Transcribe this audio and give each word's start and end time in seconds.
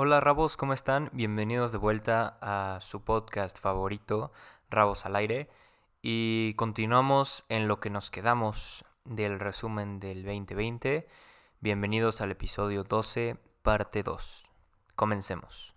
Hola 0.00 0.20
Rabos, 0.20 0.56
¿cómo 0.56 0.74
están? 0.74 1.10
Bienvenidos 1.12 1.72
de 1.72 1.78
vuelta 1.78 2.38
a 2.40 2.78
su 2.80 3.02
podcast 3.02 3.58
favorito, 3.58 4.30
Rabos 4.70 5.04
al 5.04 5.16
aire. 5.16 5.50
Y 6.02 6.54
continuamos 6.54 7.44
en 7.48 7.66
lo 7.66 7.80
que 7.80 7.90
nos 7.90 8.12
quedamos 8.12 8.84
del 9.04 9.40
resumen 9.40 9.98
del 9.98 10.22
2020. 10.22 11.08
Bienvenidos 11.58 12.20
al 12.20 12.30
episodio 12.30 12.84
12, 12.84 13.38
parte 13.62 14.04
2. 14.04 14.52
Comencemos. 14.94 15.74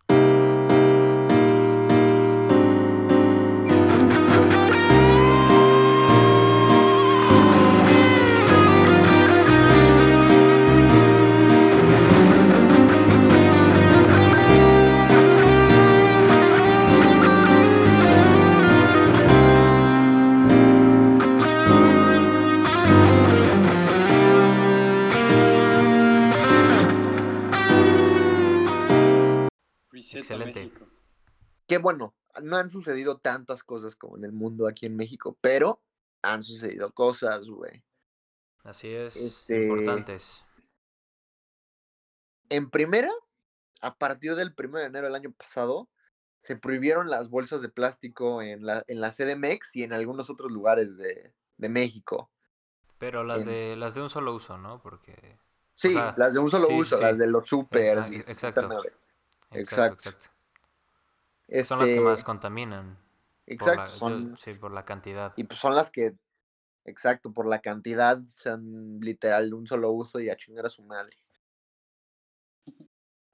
Que 31.71 31.77
bueno, 31.77 32.13
no 32.43 32.57
han 32.57 32.69
sucedido 32.69 33.19
tantas 33.19 33.63
cosas 33.63 33.95
como 33.95 34.17
en 34.17 34.25
el 34.25 34.33
mundo 34.33 34.67
aquí 34.67 34.87
en 34.87 34.97
México, 34.97 35.37
pero 35.39 35.79
han 36.21 36.43
sucedido 36.43 36.91
cosas, 36.91 37.47
güey. 37.47 37.81
Así 38.65 38.89
es, 38.93 39.15
Este- 39.15 39.63
importantes. 39.63 40.43
En 42.49 42.69
primera, 42.69 43.09
a 43.79 43.95
partir 43.95 44.35
del 44.35 44.53
1 44.53 44.79
de 44.79 44.83
enero 44.83 45.07
del 45.07 45.15
año 45.15 45.31
pasado, 45.31 45.87
se 46.41 46.57
prohibieron 46.57 47.09
las 47.09 47.29
bolsas 47.29 47.61
de 47.61 47.69
plástico 47.69 48.41
en 48.41 48.65
la, 48.65 48.83
en 48.89 48.99
la 48.99 49.13
CDMX 49.13 49.77
y 49.77 49.83
en 49.83 49.93
algunos 49.93 50.29
otros 50.29 50.51
lugares 50.51 50.97
de, 50.97 51.31
de 51.55 51.69
México. 51.69 52.29
Pero 52.97 53.23
las 53.23 53.43
en- 53.43 53.47
de 53.47 53.75
las 53.77 53.93
de 53.93 54.01
un 54.01 54.09
solo 54.09 54.35
uso, 54.35 54.57
¿no? 54.57 54.81
Porque 54.81 55.39
Sí, 55.73 55.93
sea, 55.93 56.13
las 56.17 56.33
de 56.33 56.39
un 56.39 56.49
solo 56.51 56.67
sí, 56.67 56.73
uso, 56.73 56.97
sí. 56.97 57.01
las 57.01 57.17
de 57.17 57.27
los 57.27 57.45
super. 57.47 57.97
Exacto. 58.27 58.83
Exacto. 59.51 59.93
exacto. 60.09 60.27
Son 61.63 61.79
las 61.79 61.89
que 61.89 61.95
Este, 61.95 62.01
más 62.01 62.23
contaminan. 62.23 62.97
por 63.45 63.47
Exacto, 63.47 63.91
yo- 63.91 63.97
son, 63.97 64.37
sí, 64.37 64.53
por 64.53 64.71
la 64.71 64.85
cantidad. 64.85 65.33
y 65.35 65.43
pues 65.43 65.59
son 65.59 65.75
las 65.75 65.91
que, 65.91 66.15
exacto, 66.85 67.33
por 67.33 67.47
la 67.47 67.61
cantidad, 67.61 68.19
son 68.27 68.99
literal 69.01 69.49
de 69.49 69.55
un 69.55 69.67
solo 69.67 69.91
uso 69.91 70.19
y 70.19 70.29
a 70.29 70.37
chingar 70.37 70.65
a 70.65 70.69
su 70.69 70.83
madre. 70.83 71.17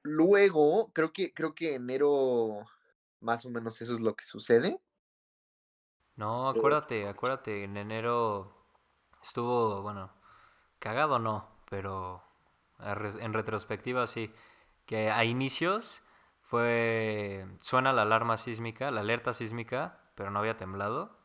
Luego, 0.04 0.92
creo 0.94 1.12
que, 1.12 1.34
creo 1.34 1.54
que 1.54 1.76
enero, 1.76 2.66
más 3.20 3.46
o 3.46 3.50
menos 3.50 3.82
eso 3.82 3.94
es 3.94 4.00
lo 4.00 4.16
que 4.16 4.26
sucede. 4.26 4.80
No, 6.16 6.50
acuérdate, 6.50 7.08
acuérdate, 7.08 7.64
en 7.64 7.78
enero 7.78 8.56
estuvo, 9.22 9.82
bueno, 9.84 10.12
cagado 10.80 11.20
no, 11.20 11.48
pero 11.70 12.24
en 12.80 13.34
retrospectiva 13.34 14.08
sí, 14.08 14.34
que 14.86 15.12
a 15.12 15.24
inicios 15.26 16.02
fue, 16.48 17.46
suena 17.60 17.92
la 17.92 18.04
alarma 18.04 18.38
sísmica, 18.38 18.90
la 18.90 19.02
alerta 19.02 19.34
sísmica, 19.34 20.00
pero 20.16 20.32
no 20.32 20.40
había 20.40 20.56
temblado, 20.58 21.18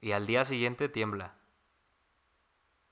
y 0.00 0.12
al 0.12 0.24
día 0.26 0.46
siguiente 0.46 0.88
tiembla, 0.88 1.34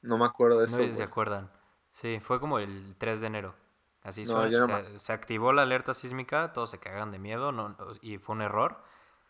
No 0.02 0.18
me 0.18 0.24
acuerdo 0.26 0.60
de 0.60 0.66
no 0.66 0.76
eso. 0.76 0.76
sé 0.78 0.88
si 0.88 0.94
se 0.96 1.02
acuerdan, 1.02 1.50
sí, 1.92 2.20
fue 2.20 2.40
como 2.40 2.58
el 2.58 2.96
3 2.98 3.20
de 3.20 3.26
enero, 3.26 3.54
así 4.02 4.24
No, 4.24 4.32
suena, 4.32 4.58
no 4.66 4.66
se, 4.66 4.98
se 4.98 5.12
activó 5.12 5.52
la 5.52 5.62
alerta 5.62 5.94
sísmica, 5.94 6.52
todos 6.52 6.70
se 6.70 6.78
cagaron 6.78 7.12
de 7.12 7.18
miedo, 7.18 7.52
no, 7.52 7.76
y 8.00 8.18
fue 8.18 8.34
un 8.36 8.42
error, 8.42 8.82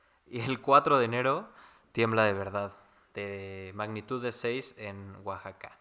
y 0.26 0.40
el 0.42 0.60
4 0.60 0.98
de 0.98 1.04
enero 1.06 1.50
tiembla 1.92 2.24
de 2.24 2.34
verdad, 2.34 2.72
de 3.14 3.72
magnitud 3.74 4.22
de 4.22 4.32
6 4.32 4.74
en 4.78 5.16
Oaxaca. 5.24 5.80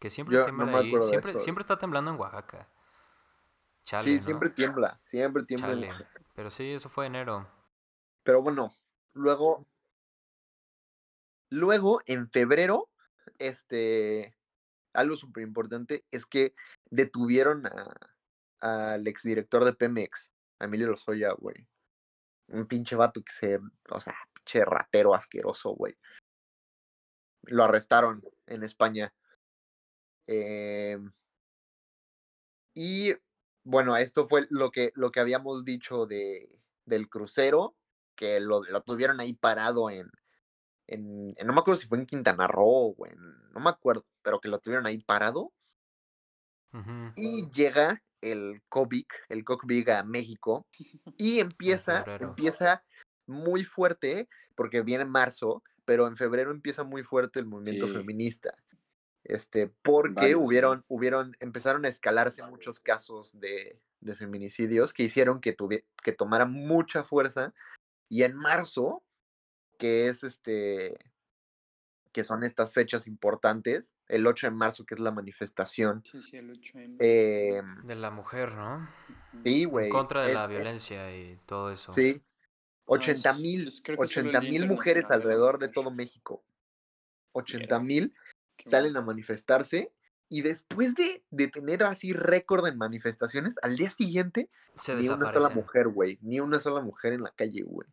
Que 0.00 0.10
siempre 0.10 0.36
Yo 0.36 0.40
no 0.40 0.44
tiembla 0.44 0.78
ahí, 0.78 0.92
siempre 1.38 1.60
está 1.62 1.78
temblando 1.78 2.10
en 2.12 2.18
Oaxaca. 2.20 2.68
Chale, 3.84 4.04
Sí, 4.04 4.16
¿no? 4.16 4.22
siempre 4.22 4.50
tiembla, 4.50 5.00
siempre 5.04 5.44
tiembla. 5.44 5.68
Chale. 5.68 6.06
Pero 6.34 6.50
sí, 6.50 6.72
eso 6.72 6.88
fue 6.88 7.06
enero. 7.06 7.48
Pero 8.22 8.42
bueno, 8.42 8.74
luego, 9.14 9.66
luego 11.50 12.00
en 12.06 12.30
febrero, 12.30 12.88
este, 13.38 14.36
algo 14.92 15.16
súper 15.16 15.42
importante 15.42 16.04
es 16.10 16.26
que 16.26 16.54
detuvieron 16.90 17.64
al 18.60 19.06
exdirector 19.06 19.64
de 19.64 19.72
Pemex, 19.72 20.30
a 20.58 20.64
Emilio 20.66 20.88
Lozoya, 20.88 21.32
güey. 21.32 21.66
Un 22.48 22.66
pinche 22.66 22.96
vato 22.96 23.22
que 23.22 23.32
se, 23.32 23.58
o 23.90 24.00
sea, 24.00 24.14
pinche 24.34 24.64
ratero 24.64 25.14
asqueroso, 25.14 25.70
güey. 25.70 25.96
Lo 27.44 27.64
arrestaron 27.64 28.22
en 28.46 28.62
España. 28.64 29.14
Em, 30.26 31.12
y 32.74 33.14
bueno, 33.64 33.96
esto 33.96 34.26
fue 34.26 34.46
lo 34.50 34.70
que, 34.70 34.92
lo 34.94 35.10
que 35.10 35.20
habíamos 35.20 35.64
dicho 35.64 36.06
de, 36.06 36.48
del 36.84 37.08
crucero, 37.08 37.76
que 38.16 38.40
lo, 38.40 38.62
lo 38.62 38.82
tuvieron 38.82 39.20
ahí 39.20 39.34
parado 39.34 39.90
en, 39.90 40.10
en, 40.88 41.34
en- 41.36 41.46
no 41.46 41.52
me 41.54 41.60
acuerdo 41.60 41.80
si 41.80 41.88
fue 41.88 41.98
en 41.98 42.06
Quintana 42.06 42.46
Roo 42.48 42.94
o 42.98 43.06
en, 43.06 43.16
no 43.52 43.60
me 43.60 43.70
acuerdo, 43.70 44.06
pero 44.22 44.40
que 44.40 44.48
lo 44.48 44.60
tuvieron 44.60 44.86
ahí 44.86 44.98
parado. 45.02 45.52
Y 47.16 47.48
llega 47.50 48.02
el 48.20 48.62
COVIC, 48.68 49.12
el 49.28 49.44
COVIC 49.44 49.88
a 49.90 50.04
México 50.04 50.66
y 51.16 51.40
empieza, 51.40 52.04
empieza 52.18 52.84
muy 53.26 53.64
fuerte, 53.64 54.28
porque 54.54 54.82
viene 54.82 55.02
en 55.04 55.10
marzo, 55.10 55.62
pero 55.84 56.06
en 56.06 56.16
febrero 56.16 56.50
empieza 56.50 56.84
muy 56.84 57.02
fuerte 57.02 57.40
el 57.40 57.46
movimiento 57.46 57.86
Sí. 57.86 57.92
feminista. 57.94 58.54
Este, 59.30 59.68
porque 59.82 60.28
sí. 60.30 60.34
hubieron, 60.34 60.84
hubieron, 60.88 61.36
empezaron 61.38 61.84
a 61.84 61.88
escalarse 61.88 62.42
muchos 62.44 62.80
casos 62.80 63.38
de, 63.38 63.78
de 64.00 64.16
feminicidios 64.16 64.92
que 64.92 65.04
hicieron 65.04 65.40
que, 65.40 65.56
tuvie- 65.56 65.84
que 66.02 66.12
tomara 66.12 66.46
mucha 66.46 67.04
fuerza. 67.04 67.54
Y 68.08 68.24
en 68.24 68.34
marzo, 68.34 69.04
que 69.78 70.08
es 70.08 70.24
este, 70.24 70.98
que 72.12 72.24
son 72.24 72.42
estas 72.42 72.72
fechas 72.74 73.06
importantes, 73.06 73.84
el 74.08 74.26
8 74.26 74.48
de 74.48 74.50
marzo, 74.50 74.84
que 74.84 74.94
es 74.94 75.00
la 75.00 75.12
manifestación. 75.12 76.02
Sí, 76.10 76.20
sí, 76.22 76.36
el 76.36 76.50
8M. 76.50 76.96
eh, 76.98 77.62
De 77.84 77.94
la 77.94 78.10
mujer, 78.10 78.50
¿no? 78.52 78.88
Sí, 79.44 79.62
En 79.62 79.70
güey. 79.70 79.88
contra 79.90 80.22
de 80.22 80.28
es- 80.30 80.34
la 80.34 80.44
es- 80.44 80.50
violencia 80.50 81.16
y 81.16 81.38
todo 81.46 81.70
eso. 81.70 81.92
Sí. 81.92 82.20
No, 82.88 82.94
80 82.96 83.30
es- 83.30 83.38
mil, 83.38 83.68
el 83.84 83.96
80 83.96 84.40
Día 84.40 84.50
mil 84.50 84.66
mujeres 84.66 85.06
de 85.06 85.14
alrededor 85.14 85.60
de 85.60 85.68
todo 85.68 85.92
México. 85.92 86.42
80 87.32 87.76
Verga, 87.76 87.78
mil 87.78 88.12
salen 88.66 88.96
a 88.96 89.00
manifestarse 89.02 89.92
y 90.28 90.42
después 90.42 90.94
de, 90.94 91.24
de 91.30 91.48
tener 91.48 91.82
así 91.82 92.12
récord 92.12 92.66
en 92.66 92.78
manifestaciones, 92.78 93.56
al 93.62 93.76
día 93.76 93.90
siguiente, 93.90 94.48
Se 94.76 94.94
ni 94.94 95.08
una 95.08 95.32
sola 95.32 95.48
mujer, 95.50 95.88
güey. 95.88 96.18
Ni 96.22 96.38
una 96.40 96.58
sola 96.60 96.80
mujer 96.80 97.12
en 97.14 97.22
la 97.22 97.30
calle, 97.30 97.62
güey. 97.62 97.88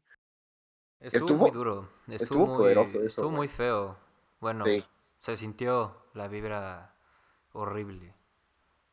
Estuvo, 0.99 1.25
Estuvo- 1.27 1.37
muy 1.39 1.51
duro. 1.51 1.89
Estuvo, 2.07 2.15
estuvo 2.15 2.45
muy, 2.47 2.57
poderoso 2.57 2.97
eso, 2.97 3.05
estuvo 3.05 3.31
muy 3.31 3.47
feo. 3.47 3.97
Bueno, 4.39 4.65
Sí. 4.65 4.83
se 5.19 5.35
sintió 5.35 5.97
la 6.13 6.27
vibra 6.27 6.93
horrible. 7.53 8.13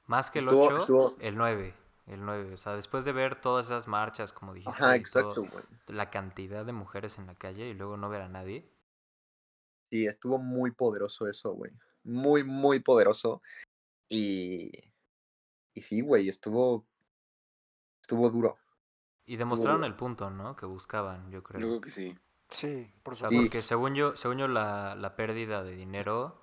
Más 0.06 0.30
que 0.30 0.38
el 0.40 0.46
Estuvo- 0.46 0.66
8, 0.66 0.76
estuvo- 0.80 1.16
el 1.20 1.36
9. 1.36 1.74
El 2.06 2.24
9. 2.24 2.52
O 2.52 2.56
sea, 2.58 2.74
después 2.76 3.04
de 3.06 3.12
ver 3.12 3.40
todas 3.40 3.66
esas 3.66 3.88
marchas, 3.88 4.32
como 4.32 4.52
dijiste, 4.52 4.82
Ajá, 4.84 4.96
todo, 5.12 5.46
la 5.86 6.10
cantidad 6.10 6.64
de 6.66 6.72
mujeres 6.72 7.16
en 7.18 7.26
la 7.26 7.34
calle 7.34 7.68
y 7.68 7.74
luego 7.74 7.96
no 7.96 8.08
ver 8.10 8.20
a 8.22 8.28
nadie. 8.28 8.68
Sí, 9.90 10.06
estuvo 10.06 10.38
muy 10.38 10.70
poderoso 10.72 11.26
eso, 11.28 11.52
güey. 11.52 11.72
Muy, 12.04 12.44
muy 12.44 12.80
poderoso. 12.80 13.42
Y. 14.08 14.70
Y 15.74 15.80
sí, 15.82 16.00
güey, 16.00 16.28
estuvo. 16.28 16.86
Estuvo 18.00 18.28
duro. 18.30 18.58
Y 19.26 19.36
demostraron 19.36 19.80
duro. 19.80 19.86
el 19.92 19.96
punto, 19.96 20.30
¿no? 20.30 20.54
Que 20.56 20.66
buscaban, 20.66 21.30
yo 21.30 21.42
creo. 21.42 21.60
Yo 21.60 21.66
creo 21.68 21.80
que 21.80 21.90
sí. 21.90 22.16
Sí, 22.50 22.92
por 23.02 23.14
O 23.14 23.16
sea, 23.16 23.28
Sí. 23.30 23.36
supuesto. 23.36 23.42
porque 23.52 23.62
según 23.62 23.94
yo, 23.94 24.16
según 24.16 24.38
yo 24.38 24.48
la, 24.48 24.94
la 24.96 25.16
pérdida 25.16 25.64
de 25.64 25.74
dinero 25.74 26.42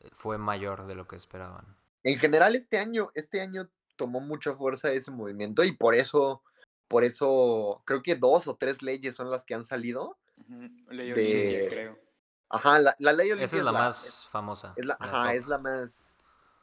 eh, 0.00 0.08
fue 0.12 0.36
mayor 0.36 0.86
de 0.86 0.94
lo 0.96 1.06
que 1.06 1.16
esperaban. 1.16 1.76
En 2.02 2.18
general, 2.18 2.56
este 2.56 2.78
año, 2.78 3.10
este 3.14 3.40
año 3.40 3.70
tomó 3.96 4.20
mucha 4.20 4.54
fuerza 4.54 4.92
ese 4.92 5.10
movimiento 5.10 5.62
y 5.64 5.72
por 5.76 5.94
eso, 5.94 6.42
por 6.88 7.04
eso, 7.04 7.82
creo 7.84 8.02
que 8.02 8.16
dos 8.16 8.48
o 8.48 8.56
tres 8.56 8.82
leyes 8.82 9.14
son 9.14 9.30
las 9.30 9.44
que 9.44 9.54
han 9.54 9.64
salido. 9.64 10.18
Ujú, 10.38 10.68
Ley 10.90 11.12
De- 11.12 11.12
Olimpia, 11.12 11.68
creo. 11.68 11.98
Ajá, 12.50 12.78
la, 12.78 12.96
la 12.98 13.12
ley 13.12 13.28
Olimpia 13.30 13.44
Esa 13.44 13.56
es 13.58 13.64
la 13.64 13.70
es 13.70 13.74
más 13.74 14.28
famosa. 14.30 14.72
es 14.76 14.86
la, 14.86 14.96
la 15.00 15.06
ajá, 15.06 15.24
top. 15.32 15.36
es 15.40 15.46
la 15.46 15.58
más, 15.58 16.14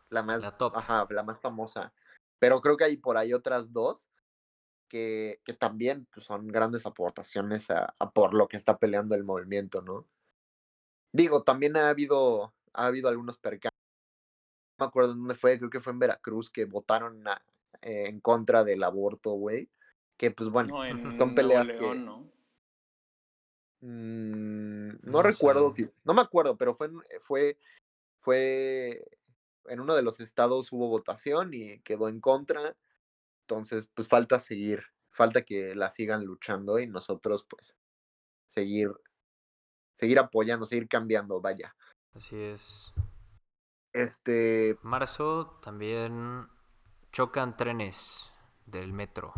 la 0.09 0.23
más, 0.23 0.41
La 0.41 0.57
top. 0.57 0.75
ajá, 0.77 1.07
la 1.09 1.23
más 1.23 1.39
famosa. 1.39 1.93
Pero 2.39 2.59
creo 2.61 2.75
que 2.77 2.85
hay 2.85 2.97
por 2.97 3.17
ahí 3.17 3.33
otras 3.33 3.71
dos 3.71 4.09
que, 4.87 5.39
que 5.43 5.53
también 5.53 6.07
pues, 6.13 6.25
son 6.25 6.47
grandes 6.47 6.85
aportaciones 6.85 7.69
a, 7.69 7.93
a 7.99 8.09
por 8.11 8.33
lo 8.33 8.47
que 8.47 8.57
está 8.57 8.77
peleando 8.77 9.15
el 9.15 9.23
movimiento, 9.23 9.81
¿no? 9.81 10.05
Digo, 11.11 11.43
también 11.43 11.77
ha 11.77 11.89
habido, 11.89 12.53
ha 12.73 12.85
habido 12.87 13.07
algunos 13.09 13.37
percances. 13.37 13.71
No 14.77 14.85
me 14.85 14.87
acuerdo 14.89 15.13
dónde 15.13 15.35
fue, 15.35 15.57
creo 15.57 15.69
que 15.69 15.79
fue 15.79 15.93
en 15.93 15.99
Veracruz, 15.99 16.49
que 16.51 16.65
votaron 16.65 17.25
a- 17.27 17.41
eh, 17.81 18.05
en 18.07 18.19
contra 18.19 18.63
del 18.63 18.83
aborto, 18.83 19.31
güey. 19.31 19.69
Que 20.17 20.31
pues 20.31 20.49
bueno, 20.49 20.75
No, 20.75 20.85
en 20.85 21.01
son 21.03 21.17
Nuevo 21.17 21.35
peleas 21.35 21.71
que. 21.71 21.95
¿no? 21.95 22.27
Mm, 23.81 24.87
no, 25.03 25.11
No 25.11 25.21
recuerdo 25.23 25.71
sé. 25.71 25.83
si. 25.85 25.91
No 26.03 26.13
me 26.13 26.21
acuerdo, 26.21 26.57
pero 26.57 26.75
fue, 26.75 26.87
en- 26.87 27.01
fue, 27.21 27.57
fue. 28.19 29.05
En 29.67 29.79
uno 29.79 29.95
de 29.95 30.03
los 30.03 30.19
estados 30.19 30.71
hubo 30.71 30.87
votación 30.89 31.53
y 31.53 31.79
quedó 31.79 32.07
en 32.07 32.19
contra. 32.21 32.75
Entonces, 33.41 33.87
pues 33.93 34.07
falta 34.07 34.39
seguir. 34.39 34.83
Falta 35.11 35.43
que 35.43 35.75
la 35.75 35.91
sigan 35.91 36.25
luchando 36.25 36.77
y 36.79 36.87
nosotros, 36.87 37.45
pues, 37.49 37.75
seguir. 38.47 38.91
Seguir 39.97 40.19
apoyando, 40.19 40.65
seguir 40.65 40.87
cambiando, 40.89 41.39
vaya. 41.41 41.75
Así 42.13 42.35
es. 42.35 42.93
Este. 43.93 44.77
Marzo 44.83 45.57
también 45.63 46.47
chocan 47.11 47.55
trenes 47.55 48.31
del 48.65 48.91
metro. 48.93 49.33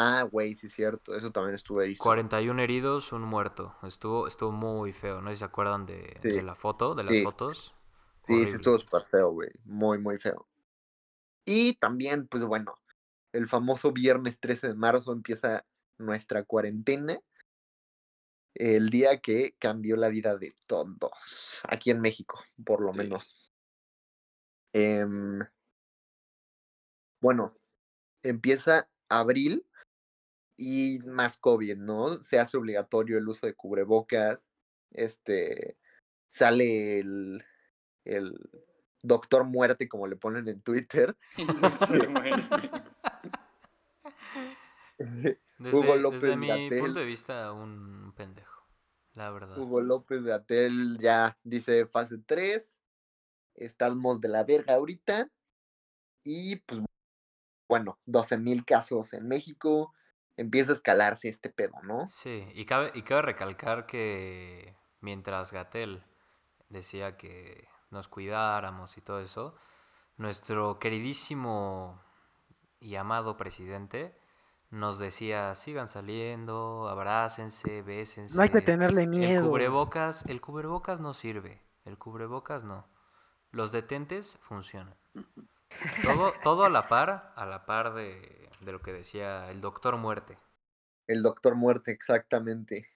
Ah, 0.00 0.22
güey, 0.22 0.54
sí 0.54 0.68
es 0.68 0.74
cierto. 0.74 1.16
Eso 1.16 1.32
también 1.32 1.56
estuve 1.56 1.86
ahí. 1.86 1.96
41 1.96 2.60
heridos, 2.62 3.10
un 3.10 3.22
muerto. 3.22 3.74
Estuvo, 3.82 4.28
estuvo 4.28 4.52
muy 4.52 4.92
feo. 4.92 5.20
No 5.20 5.28
sé 5.30 5.34
si 5.34 5.38
se 5.40 5.44
acuerdan 5.44 5.86
de, 5.86 6.20
la 6.44 6.54
foto, 6.54 6.94
de 6.94 7.02
las 7.02 7.16
Sí. 7.16 7.24
fotos. 7.24 7.74
Sí, 8.22 8.46
sí 8.46 8.54
estuvo 8.54 8.78
súper 8.78 9.02
feo, 9.02 9.32
güey. 9.32 9.50
Muy, 9.64 9.98
muy 9.98 10.16
feo. 10.18 10.46
Y 11.44 11.74
también, 11.74 12.28
pues 12.28 12.44
bueno, 12.44 12.76
el 13.32 13.48
famoso 13.48 13.90
viernes 13.90 14.38
13 14.38 14.68
de 14.68 14.74
marzo 14.74 15.10
empieza 15.12 15.66
nuestra 15.98 16.44
cuarentena. 16.44 17.18
El 18.54 18.90
día 18.90 19.18
que 19.18 19.56
cambió 19.58 19.96
la 19.96 20.10
vida 20.10 20.36
de 20.36 20.54
todos. 20.68 21.60
Aquí 21.68 21.90
en 21.90 22.00
México, 22.00 22.38
por 22.64 22.82
lo 22.82 22.92
Sí. 22.92 22.98
menos. 23.00 23.52
Em, 24.72 25.40
bueno, 27.20 27.56
empieza 28.22 28.88
abril 29.08 29.64
y 30.58 30.98
más 31.06 31.38
COVID, 31.38 31.78
¿no? 31.78 32.22
Se 32.22 32.38
hace 32.38 32.58
obligatorio 32.58 33.16
el 33.16 33.28
uso 33.28 33.46
de 33.46 33.54
cubrebocas. 33.54 34.44
Este 34.90 35.78
sale 36.28 36.98
el, 36.98 37.44
el 38.04 38.34
doctor 39.02 39.44
muerte, 39.44 39.88
como 39.88 40.06
le 40.06 40.16
ponen 40.16 40.48
en 40.48 40.60
Twitter. 40.60 41.16
Desde, 44.98 45.40
Hugo 45.76 45.96
López 45.96 46.22
desde 46.22 46.36
mi 46.36 46.48
Gatell. 46.48 46.80
punto 46.80 47.00
de 47.00 47.06
vista, 47.06 47.52
un 47.52 48.12
pendejo. 48.16 48.66
La 49.14 49.30
verdad. 49.30 49.58
Hugo 49.58 49.80
López 49.80 50.22
de 50.24 50.32
Atel 50.32 50.98
ya 51.00 51.38
dice 51.42 51.86
fase 51.86 52.18
3. 52.18 52.78
Estamos 53.54 54.20
de 54.20 54.28
la 54.28 54.44
verga 54.44 54.74
ahorita. 54.74 55.30
Y 56.24 56.56
pues 56.56 56.82
bueno, 57.68 57.98
12 58.06 58.38
mil 58.38 58.64
casos 58.64 59.12
en 59.12 59.26
México. 59.28 59.92
Empieza 60.38 60.70
a 60.70 60.74
escalarse 60.76 61.28
este 61.28 61.50
pedo, 61.50 61.74
¿no? 61.82 62.08
Sí, 62.10 62.48
y 62.54 62.64
cabe, 62.64 62.92
y 62.94 63.02
cabe 63.02 63.22
recalcar 63.22 63.86
que 63.86 64.76
mientras 65.00 65.52
Gatel 65.52 66.04
decía 66.68 67.16
que 67.16 67.66
nos 67.90 68.06
cuidáramos 68.06 68.96
y 68.96 69.00
todo 69.00 69.20
eso, 69.20 69.56
nuestro 70.16 70.78
queridísimo 70.78 72.00
y 72.78 72.94
amado 72.94 73.36
presidente 73.36 74.16
nos 74.70 75.00
decía, 75.00 75.54
sigan 75.56 75.88
saliendo, 75.88 76.88
abrácense, 76.88 77.82
bésense. 77.82 78.36
No 78.36 78.42
hay 78.42 78.50
que 78.50 78.60
tenerle 78.60 79.02
El 79.02 79.08
miedo. 79.08 79.48
cubrebocas, 79.48 80.24
el 80.26 80.40
cubrebocas 80.40 81.00
no 81.00 81.14
sirve, 81.14 81.62
el 81.84 81.98
cubrebocas 81.98 82.62
no. 82.62 82.86
Los 83.50 83.72
detentes 83.72 84.38
funcionan. 84.42 84.94
Todo, 86.04 86.32
todo 86.44 86.64
a 86.64 86.70
la 86.70 86.86
par, 86.86 87.32
a 87.34 87.44
la 87.44 87.66
par 87.66 87.94
de, 87.94 88.37
de 88.68 88.72
lo 88.74 88.82
que 88.82 88.92
decía 88.92 89.50
el 89.50 89.62
doctor 89.62 89.96
muerte. 89.96 90.36
El 91.06 91.22
doctor 91.22 91.54
muerte, 91.54 91.90
exactamente. 91.90 92.90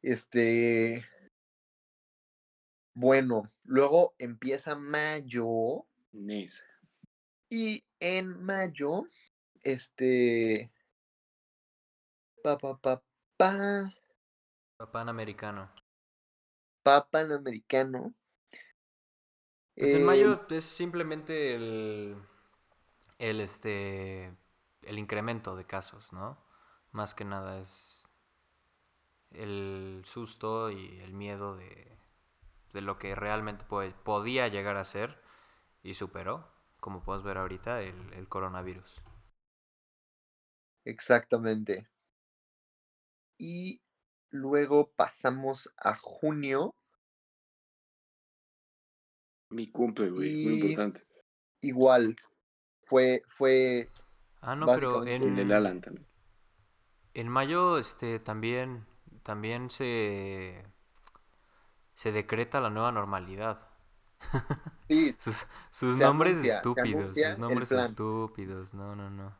Este. 0.00 1.06
Bueno, 2.94 3.52
luego 3.64 4.14
empieza 4.18 4.74
mayo. 4.76 5.84
Nice. 6.12 6.62
Y 7.50 7.84
en 8.00 8.42
mayo, 8.42 9.04
este. 9.60 10.72
Pa, 12.42 12.56
pa, 12.56 12.78
pa, 12.78 13.02
pa, 13.36 13.92
Panamericano. 14.90 15.70
pa, 16.82 17.08
panamericano. 17.10 18.14
Pues 19.76 19.94
en 19.94 20.04
mayo 20.04 20.46
es 20.48 20.64
simplemente 20.64 21.54
el, 21.54 22.16
el 23.22 23.40
este 23.40 24.36
el 24.82 24.98
incremento 24.98 25.54
de 25.56 25.64
casos, 25.64 26.12
¿no? 26.12 26.36
Más 26.90 27.14
que 27.14 27.24
nada 27.24 27.60
es 27.60 28.04
el 29.30 30.02
susto 30.04 30.70
y 30.70 30.98
el 31.00 31.12
miedo 31.14 31.56
de, 31.56 31.96
de 32.72 32.80
lo 32.80 32.98
que 32.98 33.14
realmente 33.14 33.64
puede- 33.64 33.92
podía 33.92 34.48
llegar 34.48 34.76
a 34.76 34.84
ser 34.84 35.22
y 35.84 35.94
superó, 35.94 36.48
como 36.80 37.02
podemos 37.04 37.24
ver 37.24 37.38
ahorita, 37.38 37.80
el, 37.82 38.12
el 38.12 38.28
coronavirus. 38.28 39.00
Exactamente. 40.84 41.86
Y 43.38 43.80
luego 44.30 44.90
pasamos 44.90 45.70
a 45.76 45.94
junio. 45.94 46.74
Mi 49.50 49.70
cumple, 49.70 50.10
güey. 50.10 50.44
Muy 50.44 50.54
importante. 50.54 51.06
Igual. 51.60 52.16
Fue, 52.92 53.22
fue. 53.26 53.88
Ah, 54.42 54.54
no, 54.54 54.66
pero 54.66 54.98
Básicamente 54.98 55.28
El 55.28 55.38
en, 55.38 55.52
Alan 55.52 55.80
también. 55.80 56.06
en 57.14 57.28
mayo 57.30 57.78
este 57.78 58.18
también 58.18 58.84
también 59.22 59.70
se 59.70 60.62
se 61.94 62.12
decreta 62.12 62.60
la 62.60 62.68
nueva 62.68 62.92
normalidad. 62.92 63.66
Sí, 64.88 65.14
Sus, 65.16 65.96
nombres 65.96 66.34
anuncia, 66.34 66.56
estúpidos, 66.56 67.16
sus 67.16 67.38
nombres 67.38 67.72
estúpidos, 67.72 68.74
no, 68.74 68.94
no, 68.94 69.08
no. 69.08 69.34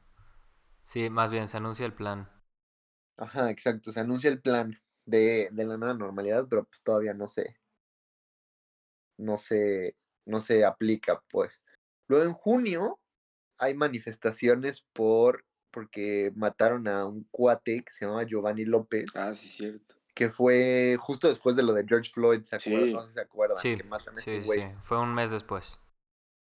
Sí, 0.85 1.11
más 1.11 1.31
bien 1.31 1.47
se 1.47 1.59
anuncia 1.59 1.85
el 1.85 1.93
plan. 1.93 2.27
Ajá, 3.19 3.51
exacto. 3.51 3.93
Se 3.93 4.01
anuncia 4.01 4.31
el 4.31 4.41
plan 4.41 4.81
de, 5.05 5.51
de 5.53 5.67
la 5.67 5.77
nueva 5.77 5.93
normalidad, 5.93 6.47
pero 6.49 6.65
pues 6.65 6.83
todavía 6.83 7.13
no 7.13 7.29
se. 7.29 7.55
No 9.19 9.37
se. 9.37 9.95
No 10.25 10.41
se 10.41 10.65
aplica, 10.65 11.23
pues. 11.31 11.53
Luego 12.09 12.25
en 12.25 12.33
junio 12.33 12.99
hay 13.63 13.75
manifestaciones 13.75 14.83
por. 14.93 15.45
porque 15.71 16.33
mataron 16.37 16.87
a 16.89 17.07
un 17.07 17.25
cuate 17.31 17.83
que 17.85 17.93
se 17.93 18.05
llama 18.07 18.25
Giovanni 18.25 18.65
López, 18.67 19.11
Ah, 19.15 19.35
sí, 19.35 19.49
cierto. 19.49 19.97
que 20.15 20.31
fue 20.31 20.97
justo 21.01 21.29
después 21.29 21.57
de 21.57 21.63
lo 21.63 21.73
de 21.73 21.85
George 21.89 22.11
Floyd, 22.13 22.43
¿se 22.43 22.57
acuerdan? 22.57 22.91
Sí. 22.91 22.93
No 22.93 23.01
sé 23.03 23.09
si 23.09 23.15
se 23.15 23.21
acuerdan, 23.23 23.59
Sí, 23.59 23.77
que 23.77 23.85
matan 23.85 24.19
a 24.19 24.21
sí, 24.21 24.31
este 24.31 24.43
sí, 24.43 24.47
güey. 24.47 24.61
sí, 24.61 24.75
fue 24.83 24.99
un 25.01 25.15
mes 25.15 25.31
después. 25.31 25.79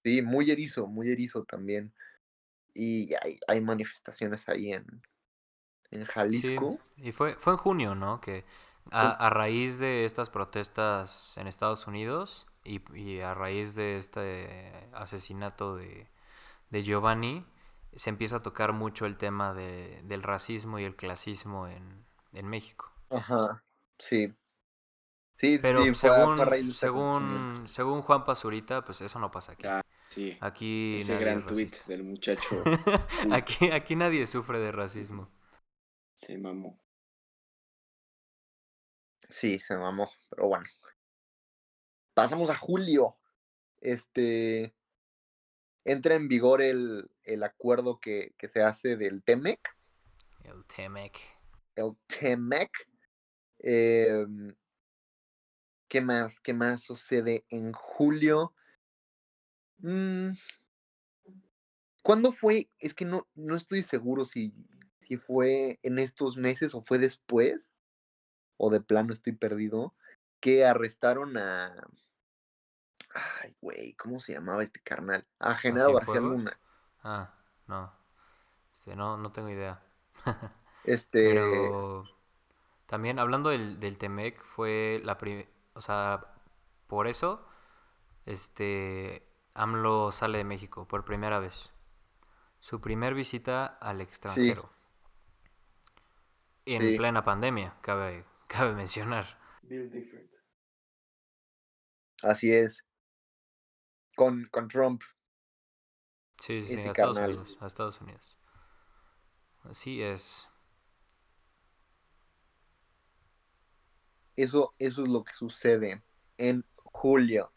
Sí, 0.04 0.22
muy 0.22 0.50
erizo, 0.50 0.86
muy 0.86 1.10
erizo 1.10 1.44
también. 1.44 1.92
Y 2.74 3.14
hay, 3.22 3.38
hay 3.48 3.60
manifestaciones 3.60 4.48
ahí 4.48 4.72
en, 4.72 4.86
en 5.90 6.06
Sí, 6.28 6.58
Jalisco. 6.58 6.78
y 6.96 7.12
fue, 7.12 7.36
fue 7.36 7.52
en 7.54 7.58
junio, 7.58 7.94
¿no? 7.94 8.20
Que 8.20 8.44
a, 8.90 9.10
a 9.10 9.30
raíz 9.30 9.78
de 9.78 10.04
estas 10.04 10.30
protestas 10.30 11.36
en 11.38 11.46
Estados 11.46 11.86
Unidos 11.86 12.46
y, 12.64 12.80
y 12.98 13.20
a 13.20 13.34
raíz 13.34 13.74
de 13.74 13.96
este 13.98 14.88
asesinato 14.92 15.76
de, 15.76 16.08
de 16.70 16.82
Giovanni, 16.82 17.46
se 17.94 18.10
empieza 18.10 18.36
a 18.36 18.42
tocar 18.42 18.72
mucho 18.72 19.06
el 19.06 19.16
tema 19.18 19.54
de, 19.54 20.02
del 20.04 20.22
racismo 20.22 20.78
y 20.78 20.84
el 20.84 20.96
clasismo 20.96 21.68
en, 21.68 22.06
en 22.32 22.46
México. 22.48 22.92
Ajá, 23.10 23.64
sí. 23.98 24.32
Sí, 25.38 25.58
Pero 25.60 25.82
sí, 25.82 25.94
según, 25.94 26.72
según, 26.72 27.68
según 27.68 28.02
Juan 28.02 28.24
Pazurita, 28.24 28.84
pues 28.84 29.00
eso 29.02 29.18
no 29.18 29.30
pasa 29.30 29.52
aquí. 29.52 29.66
Ah, 29.66 29.82
sí. 30.08 30.36
Aquí 30.40 31.00
Ese 31.00 31.14
nadie 31.14 31.18
gran 31.18 31.38
es 31.38 31.44
racista. 31.44 31.78
del 31.86 32.04
muchacho 32.04 32.62
aquí, 33.30 33.70
aquí 33.70 33.96
nadie 33.96 34.26
sufre 34.26 34.58
de 34.60 34.72
racismo. 34.72 35.30
se 36.14 36.36
mamó. 36.38 36.80
Sí, 39.28 39.58
se 39.60 39.76
mamó, 39.76 40.10
pero 40.30 40.48
bueno. 40.48 40.66
Pasamos 42.14 42.50
a 42.50 42.56
julio. 42.56 43.16
Este 43.80 44.74
entra 45.86 46.16
en 46.16 46.28
vigor 46.28 46.60
el, 46.60 47.08
el 47.22 47.42
acuerdo 47.44 48.00
que, 48.00 48.34
que 48.36 48.48
se 48.48 48.60
hace 48.60 48.96
del 48.96 49.22
TEMEC, 49.22 49.60
El 50.44 50.64
Temec. 50.66 51.16
el 51.76 51.96
TEMEC. 52.06 52.70
Em, 53.60 54.54
¿Qué 55.88 56.00
más? 56.00 56.40
¿Qué 56.40 56.52
más 56.52 56.82
sucede 56.82 57.44
en 57.48 57.72
julio? 57.72 58.52
Mm, 59.78 60.30
¿Cuándo 62.02 62.32
fue? 62.32 62.68
Es 62.78 62.92
que 62.92 63.04
no, 63.04 63.28
no 63.34 63.56
estoy 63.56 63.82
seguro 63.82 64.24
si, 64.24 64.52
si 65.02 65.16
fue 65.16 65.78
en 65.82 66.00
estos 66.00 66.36
meses 66.36 66.74
o 66.74 66.82
fue 66.82 66.98
después, 66.98 67.70
o 68.56 68.70
de 68.70 68.80
plano 68.80 69.12
estoy 69.12 69.34
perdido, 69.34 69.94
que 70.40 70.64
arrestaron 70.64 71.36
a... 71.36 71.88
Ay, 73.42 73.56
güey, 73.60 73.94
¿cómo 73.94 74.20
se 74.20 74.32
llamaba 74.34 74.62
este 74.62 74.80
carnal? 74.80 75.26
A 75.38 75.54
Genaro 75.54 75.94
García. 75.94 76.20
Luna. 76.20 76.58
Ah, 77.02 77.34
no. 77.66 77.92
Este, 78.74 78.96
no, 78.96 79.16
no 79.16 79.32
tengo 79.32 79.50
idea. 79.50 79.82
Este, 80.84 81.28
Pero 81.30 82.04
también 82.86 83.18
hablando 83.18 83.50
del, 83.50 83.80
del 83.80 83.98
Temec, 83.98 84.42
fue 84.44 85.00
la 85.04 85.18
primera, 85.18 85.48
o 85.74 85.80
sea, 85.82 86.26
por 86.88 87.08
eso, 87.08 87.46
este, 88.26 89.26
AMLO 89.54 90.12
sale 90.12 90.38
de 90.38 90.44
México 90.44 90.88
por 90.88 91.04
primera 91.04 91.40
vez. 91.40 91.72
Su 92.60 92.80
primer 92.80 93.14
visita 93.14 93.66
al 93.66 94.00
extranjero. 94.02 94.70
En 96.66 96.82
Sí. 96.82 96.96
plena 96.98 97.24
pandemia, 97.24 97.76
cabe, 97.80 98.26
cabe 98.46 98.74
mencionar. 98.74 99.38
Así 102.22 102.52
es. 102.52 102.84
Con, 104.16 104.48
con 104.50 104.66
Trump. 104.66 105.02
Sí, 106.40 106.62
sí, 106.62 106.74
sí, 106.74 106.80
a 106.80 106.90
Estados. 106.90 107.18
Unidos, 107.18 107.58
a 107.60 107.66
Estados 107.66 108.00
Unidos. 108.00 108.36
Así 109.62 110.02
es. 110.02 110.48
Eso, 114.34 114.74
eso 114.78 115.04
es 115.04 115.08
lo 115.08 115.22
que 115.22 115.32
sucede 115.32 116.02
en 116.36 116.64
julio. 116.76 117.52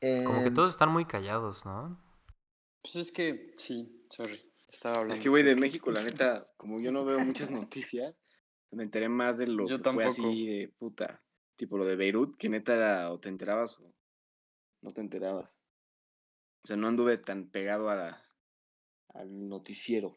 Como 0.00 0.44
que 0.44 0.50
todos 0.50 0.70
están 0.70 0.90
muy 0.90 1.06
callados, 1.06 1.64
¿no? 1.64 1.98
Pues 2.82 2.96
es 2.96 3.10
que, 3.10 3.54
sí, 3.56 4.06
sorry. 4.10 4.52
Estaba 4.68 4.96
hablando. 4.96 5.14
Es 5.14 5.20
que, 5.20 5.30
güey, 5.30 5.42
de 5.42 5.56
México, 5.56 5.90
la 5.90 6.02
neta, 6.02 6.44
como 6.56 6.78
yo 6.80 6.92
no 6.92 7.04
veo 7.04 7.18
muchas 7.20 7.50
noticias, 7.50 8.14
me 8.70 8.82
enteré 8.82 9.08
más 9.08 9.38
de 9.38 9.46
lo 9.46 9.66
Yo 9.66 9.80
que 9.80 9.90
fue 9.92 10.04
así 10.04 10.46
de 10.46 10.68
puta. 10.68 11.22
Tipo 11.56 11.78
lo 11.78 11.84
de 11.86 11.96
Beirut, 11.96 12.36
que 12.36 12.48
neta 12.48 13.10
o 13.12 13.20
te 13.20 13.28
enterabas 13.28 13.78
o 13.78 13.93
no 14.84 14.92
te 14.92 15.00
enterabas. 15.00 15.58
O 16.62 16.66
sea, 16.68 16.76
no 16.76 16.86
anduve 16.88 17.18
tan 17.18 17.48
pegado 17.50 17.88
a 17.90 17.96
la, 17.96 18.22
al 19.14 19.48
noticiero. 19.48 20.14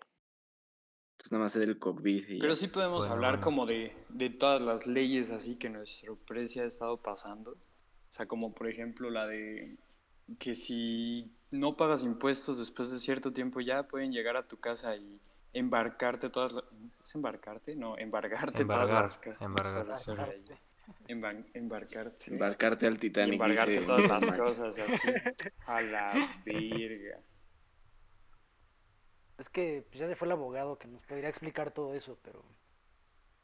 Entonces 1.13 1.31
nada 1.31 1.45
más 1.45 1.51
sé 1.53 1.59
del 1.59 1.79
COVID 1.79 2.27
y 2.29 2.39
Pero 2.39 2.55
sí 2.55 2.67
podemos 2.67 2.99
Bueno, 2.99 3.13
hablar 3.15 3.31
bueno. 3.35 3.43
como 3.45 3.65
de, 3.65 3.95
de 4.09 4.29
todas 4.29 4.61
las 4.61 4.85
leyes 4.85 5.31
así 5.31 5.55
que 5.55 5.69
nuestro 5.69 6.15
precio 6.15 6.63
ha 6.63 6.67
estado 6.67 7.01
pasando. 7.01 7.51
O 7.51 8.11
sea, 8.11 8.27
como 8.27 8.53
por 8.53 8.69
ejemplo 8.69 9.09
la 9.09 9.25
de 9.25 9.77
que 10.39 10.55
si 10.55 11.33
no 11.51 11.75
pagas 11.77 12.03
impuestos 12.03 12.57
después 12.59 12.91
de 12.91 12.99
cierto 12.99 13.31
tiempo 13.33 13.61
ya 13.61 13.87
pueden 13.87 14.11
llegar 14.11 14.35
a 14.37 14.47
tu 14.47 14.59
casa 14.59 14.95
y 14.95 15.19
embarcarte 15.53 16.29
todas 16.29 16.51
las... 16.51 16.63
¿Es 17.03 17.15
embarcarte? 17.15 17.75
No, 17.75 17.97
embargarte 17.97 18.61
Embargar, 18.61 18.87
todas 18.87 19.01
las 19.03 19.17
casas. 19.17 19.41
embargar. 19.41 20.59
Emban- 21.07 21.45
embarcarte. 21.53 22.31
Embarcarte 22.31 22.87
al 22.87 22.95
Y 22.95 22.97
Titanic. 22.97 23.33
embargarte 23.33 23.71
dice 23.73 23.85
todas 23.85 24.09
las 24.09 24.37
cosas 24.37 24.77
así. 24.79 25.07
A 25.65 25.81
la 25.81 26.13
verga. 26.45 27.19
Es 29.37 29.49
que 29.49 29.85
pues, 29.89 29.99
ya 29.99 30.07
se 30.07 30.15
fue 30.15 30.27
el 30.27 30.31
abogado 30.33 30.77
que 30.77 30.87
nos 30.87 31.03
podría 31.03 31.29
explicar 31.29 31.71
todo 31.71 31.93
eso, 31.93 32.17
pero. 32.23 32.43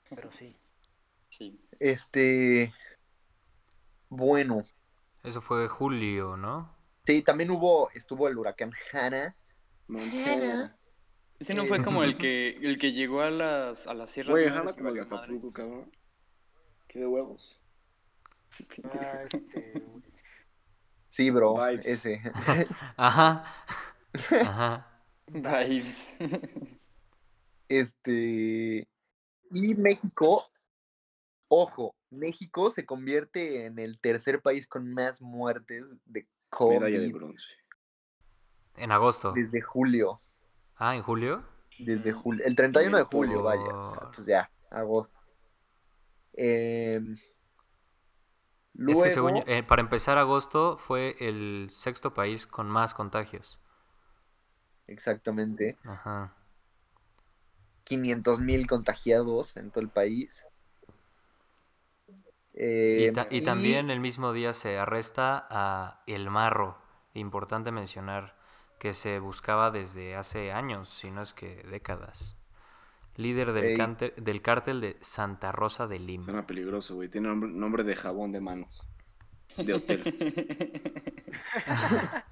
Pero 0.09 0.31
sí. 0.31 0.55
Sí. 1.29 1.59
Este, 1.79 2.73
bueno, 4.09 4.63
Eso 5.23 5.41
fue 5.41 5.67
julio, 5.67 6.37
¿no? 6.37 6.75
sí, 7.05 7.21
también 7.21 7.49
hubo, 7.51 7.89
estuvo 7.91 8.27
el 8.27 8.37
huracán 8.37 8.71
Hannah. 8.91 9.35
Montana. 9.87 10.77
Ese 11.39 11.53
no 11.53 11.63
Eh, 11.63 11.67
fue 11.67 11.83
como 11.83 12.03
el 12.03 12.17
que, 12.17 12.49
el 12.61 12.77
que 12.77 12.91
llegó 12.93 13.21
a 13.21 13.29
las, 13.31 13.87
a 13.87 13.93
las 13.93 14.11
sierras 14.11 14.31
Güey, 14.31 14.47
y 14.47 14.73
como 14.77 14.89
el 14.89 14.99
Acapulco, 15.01 15.47
cabrón. 15.51 15.91
Qué 16.93 16.99
de 16.99 17.07
huevos. 17.07 17.59
Ah, 18.83 19.23
este. 19.23 19.83
Sí, 21.07 21.29
bro, 21.29 21.53
Vibes. 21.55 21.85
ese. 21.87 22.21
Ajá. 22.97 23.43
Ajá. 24.41 25.01
Vibes. 25.27 26.17
Este, 27.67 28.87
y 29.51 29.75
México, 29.75 30.45
ojo, 31.47 31.95
México 32.09 32.69
se 32.71 32.85
convierte 32.85 33.65
en 33.65 33.77
el 33.79 33.99
tercer 33.99 34.41
país 34.41 34.67
con 34.67 34.91
más 34.93 35.21
muertes 35.21 35.85
de 36.05 36.27
Medalla 36.59 36.99
de 36.99 37.11
COVID 37.11 37.13
bronce. 37.13 37.47
En 38.77 38.91
agosto. 38.91 39.33
desde 39.33 39.61
julio. 39.61 40.21
Ah, 40.75 40.95
¿en 40.95 41.03
julio? 41.03 41.43
Desde 41.79 42.11
Mm. 42.13 42.15
julio, 42.21 42.45
el 42.45 42.55
31 42.55 42.97
de 42.97 43.03
Por- 43.05 43.11
julio, 43.27 43.43
vaya, 43.43 43.61
o 43.63 43.93
sea, 43.95 44.11
pues 44.11 44.27
ya, 44.27 44.51
agosto. 44.71 45.19
Em, 46.37 47.17
Es 48.85 49.01
que 49.01 49.09
según 49.09 49.43
eh, 49.45 49.61
para 49.63 49.81
empezar 49.81 50.17
agosto 50.17 50.77
fue 50.77 51.17
el 51.19 51.67
sexto 51.69 52.13
país 52.13 52.47
con 52.47 52.69
más 52.69 52.93
contagios. 52.93 53.59
exactamente, 54.87 55.77
Ajá. 55.85 56.33
500 57.85 58.41
mil 58.41 58.67
contagiados 58.67 59.55
en 59.55 59.71
todo 59.71 59.81
el 59.83 59.89
país. 59.89 60.45
Y, 62.95 63.09
ta- 63.09 63.27
y 63.29 63.41
también 63.41 63.89
el 63.89 63.99
mismo 63.99 64.31
día 64.33 64.53
se 64.53 64.77
arresta 64.79 65.47
a 65.49 66.01
El 66.07 66.29
Marro. 66.29 66.77
Importante 67.13 67.71
mencionar 67.73 68.35
que 68.79 68.93
se 68.93 69.19
buscaba 69.19 69.69
desde 69.71 70.15
hace 70.15 70.51
años, 70.53 70.89
si 70.89 71.11
no 71.11 71.21
es 71.21 71.33
que 71.33 71.63
décadas. 71.63 72.37
Líder 73.15 73.53
del, 73.53 73.65
Ey. 73.65 73.77
del 74.17 74.41
cártel 74.41 74.81
de 74.81 74.97
Santa 75.01 75.51
Rosa 75.51 75.87
de 75.87 75.99
Lima. 75.99 76.25
Suena 76.25 76.47
peligroso, 76.47 76.95
güey. 76.95 77.09
Tiene 77.09 77.27
nombre, 77.27 77.49
nombre 77.49 77.83
de 77.83 77.95
jabón 77.95 78.31
de 78.31 78.41
manos. 78.41 78.87
De 79.57 79.73
hotel. 79.73 80.01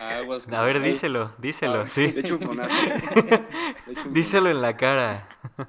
Aguas 0.00 0.48
A 0.48 0.62
ver, 0.62 0.82
díselo, 0.82 1.32
díselo, 1.38 1.82
Ah, 1.82 1.88
sí. 1.88 2.10
De 2.10 2.20
hecho, 2.20 2.34
un 2.34 2.40
fonazo. 2.40 2.74
De 3.86 3.92
hecho, 3.92 4.08
un 4.08 4.14
Díselo 4.14 4.50
en 4.50 4.62
la 4.62 4.76
cara. 4.76 5.28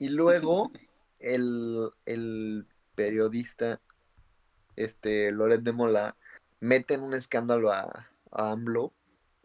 Y 0.00 0.10
luego 0.10 0.70
el, 1.18 1.90
el 2.06 2.68
periodista, 2.94 3.80
este, 4.76 5.32
Loret 5.32 5.62
de 5.62 5.72
Mola, 5.72 6.14
mete 6.60 6.94
en 6.94 7.02
un 7.02 7.14
escándalo 7.14 7.72
a, 7.72 8.06
a 8.30 8.50
AMLO 8.52 8.92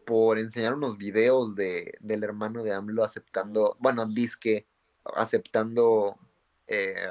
por 0.04 0.38
enseñar 0.38 0.74
unos 0.74 0.96
videos 0.98 1.54
de, 1.54 1.94
del 2.00 2.24
hermano 2.24 2.62
de 2.62 2.72
AMLO 2.72 3.04
aceptando, 3.04 3.76
bueno, 3.80 4.06
disque, 4.06 4.66
aceptando, 5.16 6.16
eh, 6.66 7.08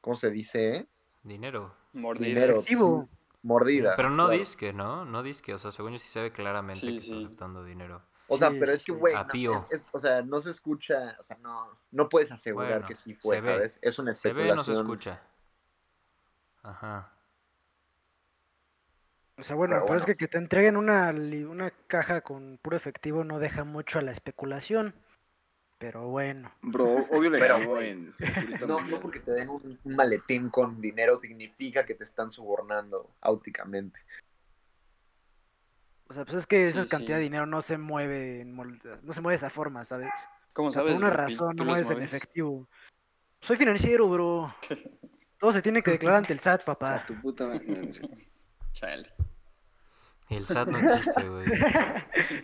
¿cómo 0.00 0.16
se 0.16 0.30
dice? 0.30 0.86
Dinero. 1.22 1.74
Mordida. 1.92 2.26
Dinero. 2.28 3.08
Mordida. 3.42 3.94
Pero 3.96 4.10
no 4.10 4.26
claro. 4.26 4.38
disque, 4.38 4.72
¿no? 4.72 5.04
No 5.04 5.22
disque. 5.22 5.52
O 5.54 5.58
sea, 5.58 5.72
según 5.72 5.92
yo 5.92 5.98
sí 5.98 6.08
se 6.08 6.22
ve 6.22 6.32
claramente 6.32 6.80
Sí, 6.80 6.86
que 6.92 6.96
está 6.96 7.16
aceptando 7.16 7.64
dinero. 7.64 8.02
O 8.28 8.38
sea, 8.38 8.50
Sí, 8.50 8.56
pero 8.58 8.72
es 8.72 8.84
que, 8.84 8.92
güey, 8.92 9.14
no, 9.14 9.66
o 9.92 9.98
sea, 9.98 10.22
no 10.22 10.40
se 10.40 10.50
escucha, 10.50 11.16
o 11.18 11.22
sea, 11.22 11.36
no, 11.38 11.76
no 11.90 12.08
puedes 12.08 12.30
asegurar 12.32 12.70
Bueno, 12.70 12.86
que 12.86 12.94
sí 12.94 13.14
fue, 13.14 13.36
se 13.36 13.40
ve. 13.42 13.52
¿sabes? 13.52 13.78
Es 13.82 13.98
una 13.98 14.14
Se 14.14 14.28
especulación. 14.28 14.48
ve, 14.48 14.56
no 14.56 14.62
se 14.64 14.72
escucha. 14.72 15.22
Ajá. 16.62 17.11
O 19.42 19.44
sea, 19.44 19.56
bueno, 19.56 19.74
Pero 19.74 19.86
pero 19.86 19.98
es 19.98 20.06
que 20.06 20.16
que 20.16 20.28
te 20.28 20.38
entreguen 20.38 20.76
una, 20.76 21.10
una 21.10 21.72
caja 21.88 22.20
con 22.20 22.60
puro 22.62 22.76
efectivo 22.76 23.24
no 23.24 23.40
deja 23.40 23.64
mucho 23.64 23.98
a 23.98 24.02
la 24.02 24.12
especulación. 24.12 24.94
Pero 25.78 26.06
bueno. 26.06 26.52
Bro, 26.62 27.08
obvio 27.10 27.28
le 27.28 27.40
Pero, 27.40 27.80
en 27.80 28.14
No, 28.68 28.80
no 28.82 29.00
porque 29.00 29.18
te 29.18 29.32
den 29.32 29.48
un, 29.48 29.80
un 29.82 29.96
maletín 29.96 30.48
con 30.48 30.80
dinero 30.80 31.16
significa 31.16 31.84
que 31.84 31.96
te 31.96 32.04
están 32.04 32.30
sobornando 32.30 33.16
áuticamente. 33.20 33.98
O 36.08 36.14
sea, 36.14 36.24
pues 36.24 36.36
es 36.36 36.46
que 36.46 36.62
esa 36.66 36.84
Sí, 36.84 36.88
cantidad 36.88 37.16
de 37.16 37.24
dinero 37.24 37.46
no 37.46 37.62
se 37.62 37.78
mueve, 37.78 38.44
no 38.44 39.12
se 39.12 39.20
mueve 39.20 39.32
de 39.32 39.38
esa 39.38 39.50
forma, 39.50 39.84
¿sabes? 39.84 40.12
¿Cómo 40.52 40.68
O 40.68 40.70
sea, 40.70 40.82
sabes? 40.82 40.94
por 40.94 41.02
una 41.02 41.10
razón 41.10 41.56
¿Tú 41.56 41.64
no 41.64 41.70
mueves 41.72 41.90
en 41.90 42.00
efectivo. 42.00 42.68
Soy 43.40 43.56
financiero, 43.56 44.08
bro. 44.08 44.54
Todo 45.40 45.50
se 45.50 45.62
tiene 45.62 45.82
que 45.82 45.90
declarar 45.90 46.18
ante 46.18 46.32
el 46.32 46.38
SAT, 46.38 46.60
O 46.60 46.64
sea, 46.64 46.74
papá. 46.76 47.04
tu 47.06 47.20
puta 47.20 47.48
madre. 47.48 47.90
Chale. 48.70 49.12
El 50.32 50.46
SAT 50.46 50.68
no 50.70 50.78
existe, 50.92 51.22
güey. 51.28 51.46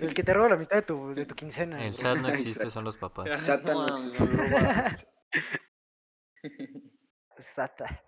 El 0.01 0.15
que 0.15 0.23
te 0.23 0.33
roba 0.35 0.51
la 0.51 0.57
mitad 0.57 0.77
de 0.77 0.83
tu, 0.83 1.15
de 1.15 1.27
tu 1.27 1.35
quincena. 1.35 1.77
El 1.85 1.93
güey. 1.93 2.03
SAT 2.03 2.19
no 2.19 2.29
existe, 2.31 2.71
son 2.71 2.85
los 2.85 2.97
papás. 2.97 3.29
Satan 3.43 3.75
no 3.75 3.87
mames, 3.87 4.15
existe. 4.15 5.09
Sata. 7.55 8.03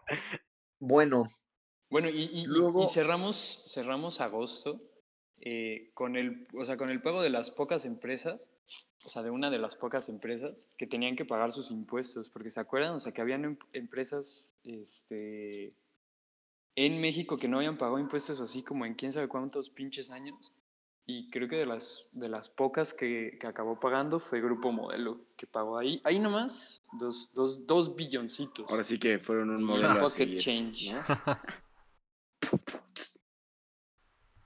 Bueno, 0.78 1.24
Bueno, 1.90 2.08
y, 2.08 2.22
y- 2.22 2.40
y- 2.42 2.46
Luego- 2.46 2.84
y 2.84 2.86
cerramos, 2.86 3.64
cerramos 3.68 4.20
agosto 4.20 4.80
eh, 5.42 5.90
con 5.94 6.16
el, 6.16 6.46
o 6.54 6.64
sea, 6.64 6.76
con 6.76 6.90
el 6.90 7.00
pago 7.02 7.22
de 7.22 7.30
las 7.30 7.50
pocas 7.50 7.84
empresas, 7.84 8.52
o 9.04 9.08
sea, 9.08 9.22
de 9.22 9.30
una 9.30 9.50
de 9.50 9.58
las 9.58 9.74
pocas 9.76 10.08
empresas 10.08 10.68
que 10.78 10.86
tenían 10.86 11.16
que 11.16 11.24
pagar 11.24 11.50
sus 11.52 11.70
impuestos, 11.70 12.28
porque 12.28 12.50
se 12.50 12.60
acuerdan, 12.60 12.94
o 12.94 13.00
sea, 13.00 13.12
que 13.12 13.20
habían 13.22 13.44
em- 13.44 13.58
empresas, 13.72 14.54
este, 14.64 15.74
en 16.76 17.00
México 17.00 17.36
que 17.36 17.48
no 17.48 17.58
habían 17.58 17.78
pagado 17.78 17.98
impuestos 17.98 18.40
así 18.40 18.62
como 18.62 18.86
en 18.86 18.94
quién 18.94 19.12
sabe 19.12 19.28
cuántos 19.28 19.70
pinches 19.70 20.10
años. 20.10 20.52
Y 21.06 21.28
creo 21.30 21.48
que 21.48 21.56
de 21.56 21.66
las, 21.66 22.06
de 22.12 22.28
las 22.28 22.48
pocas 22.48 22.94
que, 22.94 23.36
que 23.40 23.46
acabó 23.46 23.80
pagando 23.80 24.20
fue 24.20 24.40
Grupo 24.40 24.70
Modelo, 24.70 25.26
que 25.36 25.46
pagó 25.46 25.76
ahí, 25.76 26.00
ahí 26.04 26.20
nomás, 26.20 26.84
dos, 26.92 27.32
dos, 27.34 27.66
dos 27.66 27.96
billoncitos. 27.96 28.70
Ahora 28.70 28.84
sí 28.84 28.98
que 28.98 29.18
fueron 29.18 29.50
un 29.50 29.64
modelo 29.64 29.88
a 29.88 29.94
pocket 29.94 30.08
seguir, 30.10 30.40
change. 30.40 30.92
¿no? 30.94 31.02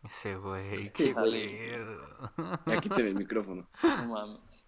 Ese 0.05 0.37
güey, 0.37 0.91
qué 0.93 1.13
güey. 1.13 1.49
pedo. 1.49 2.33
Ya 2.67 2.81
quítame 2.81 3.09
el 3.09 3.15
micrófono. 3.17 3.69
No 3.83 4.07
mames. 4.07 4.67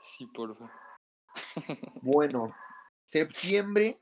Sí, 0.00 0.26
porfa. 0.26 0.70
Bueno, 2.02 2.54
septiembre, 3.04 3.98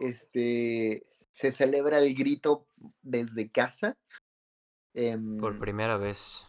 este, 0.00 1.02
se 1.34 1.50
celebra 1.50 1.98
el 1.98 2.14
grito 2.14 2.66
desde 3.02 3.50
casa. 3.50 3.96
Em, 4.94 5.36
Por 5.38 5.58
primera 5.58 5.96
vez. 5.96 6.44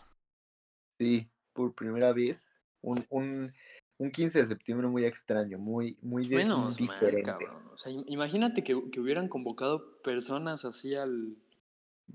Sí, 0.99 1.27
por 1.53 1.73
primera 1.73 2.13
vez. 2.13 2.53
Un, 2.81 3.03
un, 3.09 3.51
un 3.97 4.11
15 4.11 4.43
de 4.43 4.47
septiembre 4.47 4.87
muy 4.87 5.03
extraño, 5.05 5.57
muy, 5.57 5.97
muy 6.01 6.27
Menos 6.27 6.77
diferente. 6.77 7.23
cabrón. 7.23 7.67
O 7.73 7.77
sea, 7.77 7.91
im- 7.91 8.05
imagínate 8.07 8.63
que, 8.63 8.79
que 8.91 8.99
hubieran 8.99 9.27
convocado 9.27 9.99
personas 10.03 10.65
así 10.65 10.93
al, 10.95 11.35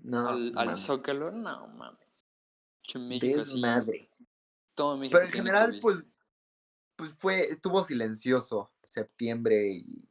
No, 0.04 0.28
al, 0.28 0.52
al 0.56 0.76
Zócalo. 0.76 1.32
No, 1.32 1.66
mames. 1.68 2.24
Que 2.84 2.98
México 3.00 3.40
así. 3.42 3.54
desmadre. 3.54 4.08
Todo 4.76 4.96
México 4.96 5.18
Pero 5.18 5.26
en 5.26 5.32
general, 5.32 5.70
COVID. 5.70 5.80
pues, 5.80 6.14
pues 6.94 7.14
fue, 7.14 7.40
estuvo 7.48 7.82
silencioso 7.82 8.70
septiembre 8.84 9.72
y, 9.72 10.08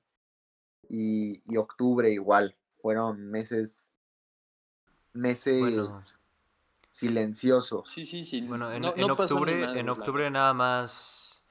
y, 0.90 1.42
y 1.46 1.58
octubre 1.58 2.12
igual. 2.12 2.56
Fueron 2.82 3.30
meses, 3.30 3.90
meses 5.14 5.60
Bueno. 5.62 6.02
silenciosos. 6.90 7.90
Sí, 7.90 8.06
sí, 8.06 8.26
sí. 8.26 8.42
Bueno, 8.42 8.72
en, 8.72 8.82
no, 8.82 8.94
en 8.96 9.08
no 9.08 9.14
octubre, 9.14 9.66
madres, 9.66 9.80
en 9.80 9.90
octubre 9.90 10.30
nada 10.32 10.54
más 10.54 11.42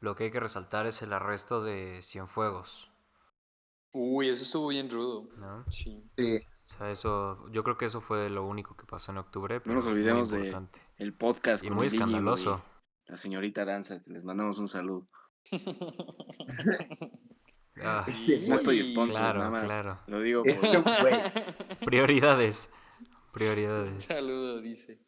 lo 0.00 0.14
que 0.16 0.24
hay 0.24 0.30
que 0.30 0.40
resaltar 0.40 0.86
es 0.86 1.00
el 1.02 1.12
arresto 1.12 1.62
de 1.62 2.00
Cienfuegos, 2.02 2.90
Uy, 3.92 4.30
eso 4.30 4.42
estuvo 4.42 4.68
bien 4.68 4.90
rudo. 4.90 5.28
¿no? 5.36 5.64
Sí. 5.70 6.02
Sí, 6.16 6.40
O 6.66 6.72
sea, 6.78 6.90
eso, 6.90 7.46
yo 7.50 7.62
creo 7.62 7.76
que 7.76 7.84
eso 7.84 8.00
fue 8.00 8.30
lo 8.30 8.46
único 8.46 8.74
que 8.74 8.86
pasó 8.86 9.12
en 9.12 9.18
octubre. 9.18 9.60
No 9.66 9.74
nos 9.74 9.84
olvidemos 9.86 10.30
de-. 10.30 10.56
El 10.96 11.12
podcast 11.12 11.62
Y 11.62 11.68
con 11.68 11.76
muy 11.76 11.86
el 11.88 11.92
escandaloso. 11.92 12.62
La 13.06 13.18
señorita 13.18 13.62
Aranza, 13.62 14.02
que 14.02 14.10
les 14.10 14.24
mandamos 14.24 14.58
un 14.58 14.68
saludo. 14.68 15.06
Ah, 17.80 18.04
Sí, 18.08 18.44
No 18.46 18.54
estoy 18.54 18.84
sponsor, 18.84 19.20
claro, 19.20 19.38
nada 19.38 19.50
más. 19.50 19.64
claro. 19.64 19.98
Lo 20.06 20.20
digo 20.20 20.42
por... 20.44 20.54
prioridades. 21.86 22.70
Prioridades. 23.32 24.02
Saludo, 24.02 24.60
dice. 24.60 25.00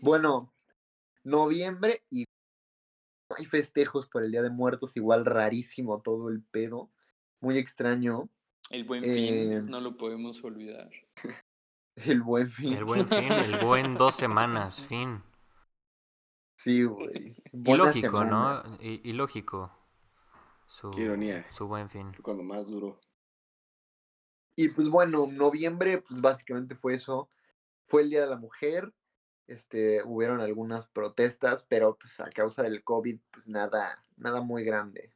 Bueno, 0.00 0.52
noviembre 1.24 2.04
y 2.10 2.24
hay 3.36 3.44
festejos 3.46 4.06
por 4.08 4.24
el 4.24 4.30
Día 4.32 4.42
de 4.42 4.50
Muertos, 4.50 4.96
igual 4.96 5.24
rarísimo 5.24 6.02
todo 6.02 6.28
el 6.28 6.42
pedo, 6.42 6.90
muy 7.40 7.58
extraño. 7.58 8.28
El 8.70 8.84
buen 8.84 9.04
Eh, 9.04 9.14
fin, 9.62 9.70
no 9.70 9.80
lo 9.80 9.96
podemos 9.96 10.42
olvidar. 10.44 10.90
El 11.96 12.20
buen 12.20 12.50
fin. 12.50 12.74
El 12.74 12.84
buen 12.84 13.08
fin, 13.08 13.32
el 13.32 13.56
buen 13.64 13.94
dos 13.94 14.16
semanas, 14.16 14.84
fin. 14.84 15.22
Sí, 16.58 16.82
güey. 16.84 17.28
Y 17.30 17.42
Buenas 17.52 17.86
lógico, 17.86 18.22
¿no? 18.22 18.60
semanas. 18.60 18.80
Y, 18.82 19.08
y 19.08 19.12
lógico. 19.14 19.72
Su, 20.66 20.90
Qué 20.90 21.02
ironía. 21.02 21.46
Su 21.52 21.66
buen 21.66 21.88
fin. 21.88 22.12
Fue 22.14 22.22
cuando 22.22 22.42
más 22.42 22.68
duró. 22.68 23.00
Y 24.56 24.68
pues 24.68 24.88
bueno, 24.88 25.26
noviembre, 25.26 25.98
pues 25.98 26.20
básicamente 26.20 26.74
fue 26.74 26.94
eso. 26.94 27.28
Fue 27.86 28.02
el 28.02 28.10
Día 28.10 28.22
de 28.22 28.30
la 28.30 28.36
Mujer. 28.36 28.92
Este, 29.46 30.02
hubieron 30.02 30.40
algunas 30.40 30.86
protestas, 30.88 31.64
pero 31.68 31.96
pues 31.96 32.18
a 32.18 32.30
causa 32.30 32.62
del 32.62 32.82
COVID, 32.82 33.20
pues 33.30 33.46
nada, 33.46 34.04
nada 34.16 34.40
muy 34.40 34.64
grande. 34.64 35.12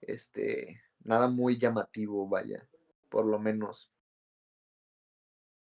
Este, 0.00 0.82
nada 1.00 1.28
muy 1.28 1.58
llamativo, 1.58 2.28
vaya, 2.28 2.68
por 3.08 3.26
lo 3.26 3.38
menos. 3.38 3.90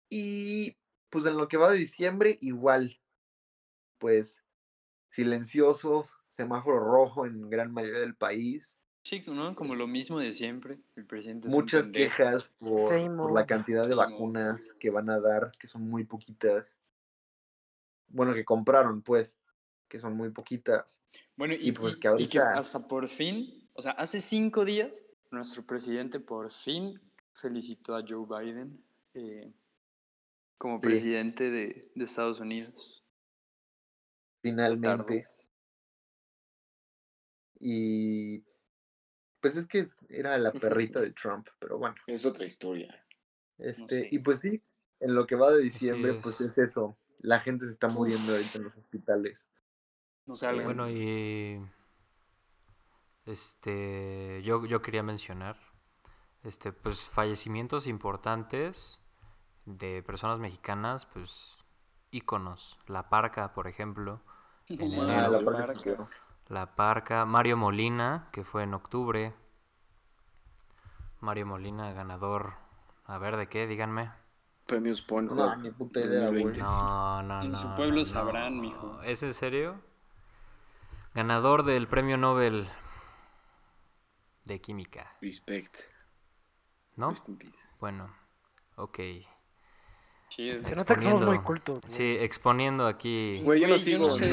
Y 0.08 0.78
pues 1.10 1.26
en 1.26 1.36
lo 1.36 1.48
que 1.48 1.56
va 1.56 1.70
de 1.70 1.78
diciembre, 1.78 2.38
igual, 2.40 3.00
pues 3.98 4.42
silencioso, 5.10 6.04
semáforo 6.42 6.80
rojo 6.80 7.26
en 7.26 7.48
gran 7.50 7.72
mayoría 7.72 8.00
del 8.00 8.14
país. 8.14 8.76
Sí, 9.02 9.22
¿no? 9.26 9.54
Como 9.54 9.74
lo 9.74 9.86
mismo 9.86 10.18
de 10.18 10.32
siempre. 10.32 10.78
El 10.96 11.06
presidente 11.06 11.48
es 11.48 11.54
un 11.54 11.60
muchas 11.60 11.86
quejas 11.88 12.54
por, 12.58 13.32
la 13.32 13.46
cantidad 13.46 13.88
de 13.88 13.94
vacunas 13.94 14.74
que 14.78 14.90
van 14.90 15.08
a 15.08 15.20
dar, 15.20 15.52
que 15.58 15.66
son 15.66 15.88
muy 15.88 16.04
poquitas. 16.04 16.76
Bueno, 18.08 18.34
que 18.34 18.44
compraron, 18.44 19.02
pues, 19.02 19.38
que 19.88 20.00
son 20.00 20.16
muy 20.16 20.30
poquitas. 20.30 21.00
Bueno, 21.36 21.54
y, 21.54 21.68
Y 21.68 21.72
pues 21.72 21.94
que 21.96 22.08
y 22.18 22.28
que 22.28 22.38
ahorita- 22.38 22.58
hasta 22.58 22.86
por 22.86 23.08
fin, 23.08 23.68
o 23.72 23.82
sea, 23.82 23.92
hace 23.92 24.20
cinco 24.20 24.64
días, 24.64 25.02
nuestro 25.30 25.62
presidente 25.64 26.20
por 26.20 26.52
fin 26.52 27.00
felicitó 27.32 27.96
a 27.96 28.04
Joe 28.06 28.26
Biden 28.26 28.84
eh, 29.14 29.50
como 30.58 30.78
Sí. 30.80 30.88
presidente 30.88 31.50
de, 31.50 31.90
de 31.94 32.04
Estados 32.04 32.40
Unidos. 32.40 33.02
Finalmente. 34.42 35.29
Y 37.60 38.42
pues 39.40 39.56
es 39.56 39.66
que 39.66 39.86
era 40.08 40.36
la 40.38 40.52
perrita 40.52 41.00
de 41.00 41.12
Trump, 41.12 41.48
pero 41.58 41.78
bueno. 41.78 41.94
Es 42.06 42.26
otra 42.26 42.46
historia. 42.46 43.04
Este, 43.58 44.00
sé. 44.00 44.08
y 44.10 44.18
pues 44.20 44.40
sí, 44.40 44.62
en 45.00 45.14
lo 45.14 45.26
que 45.26 45.36
va 45.36 45.50
de 45.50 45.62
diciembre, 45.62 46.16
es. 46.16 46.22
pues 46.22 46.40
es 46.40 46.56
eso. 46.58 46.96
La 47.18 47.40
gente 47.40 47.66
se 47.66 47.72
está 47.72 47.88
muriendo 47.88 48.32
ahorita 48.32 48.58
en 48.58 48.64
los 48.64 48.76
hospitales. 48.76 49.46
No 50.24 50.34
salgan. 50.34 50.64
Bueno, 50.64 50.90
y 50.90 51.60
este 53.26 54.40
yo, 54.42 54.64
yo 54.64 54.80
quería 54.80 55.02
mencionar 55.02 55.58
este 56.42 56.72
pues 56.72 57.00
fallecimientos 57.02 57.86
importantes 57.86 59.00
de 59.66 60.02
personas 60.02 60.38
mexicanas, 60.38 61.06
pues 61.06 61.58
íconos, 62.10 62.78
La 62.86 63.08
Parca, 63.08 63.52
por 63.52 63.68
ejemplo, 63.68 64.22
en 64.68 64.80
el 64.80 65.10
Ah, 65.10 65.28
la 65.28 65.74
cielo. 65.74 66.08
La 66.50 66.74
Parca, 66.74 67.24
Mario 67.24 67.56
Molina, 67.56 68.28
que 68.32 68.44
fue 68.44 68.64
en 68.64 68.74
octubre. 68.74 69.34
Mario 71.20 71.46
Molina, 71.46 71.92
ganador. 71.92 72.54
A 73.06 73.18
ver, 73.18 73.36
¿de 73.36 73.48
qué? 73.48 73.66
Díganme. 73.66 74.10
Premios 74.66 75.00
Pornhub. 75.00 75.36
No, 75.36 75.56
ni 75.56 75.70
puta 75.70 76.00
idea, 76.00 76.28
güey. 76.28 76.42
2020. 76.42 76.58
No, 76.60 77.22
no, 77.22 77.42
En 77.42 77.52
no. 77.52 77.58
su 77.58 77.74
pueblo 77.76 78.00
no, 78.00 78.04
sabrán, 78.04 78.56
no. 78.56 78.62
mijo. 78.62 79.00
¿Es 79.02 79.22
en 79.22 79.32
serio? 79.32 79.80
Ganador 81.14 81.62
del 81.64 81.88
premio 81.88 82.16
Nobel 82.16 82.68
de 84.44 84.60
Química, 84.60 85.16
Respect. 85.20 85.78
¿no? 86.96 87.10
Rest 87.10 87.28
in 87.28 87.38
peace. 87.38 87.68
Bueno, 87.78 88.12
ok. 88.76 88.98
Chido. 90.30 90.64
Se 90.64 90.74
nota 90.74 90.94
que 90.94 91.02
somos 91.02 91.26
muy 91.26 91.38
cultos. 91.40 91.80
güey. 91.82 91.92
Sí, 91.92 92.16
exponiendo 92.20 92.86
aquí 92.86 93.40
Güey, 93.44 93.60
yo 93.60 93.66
no 93.68 93.74
yo 93.74 93.78
sigo 93.78 94.04
no 94.06 94.10
sé 94.12 94.26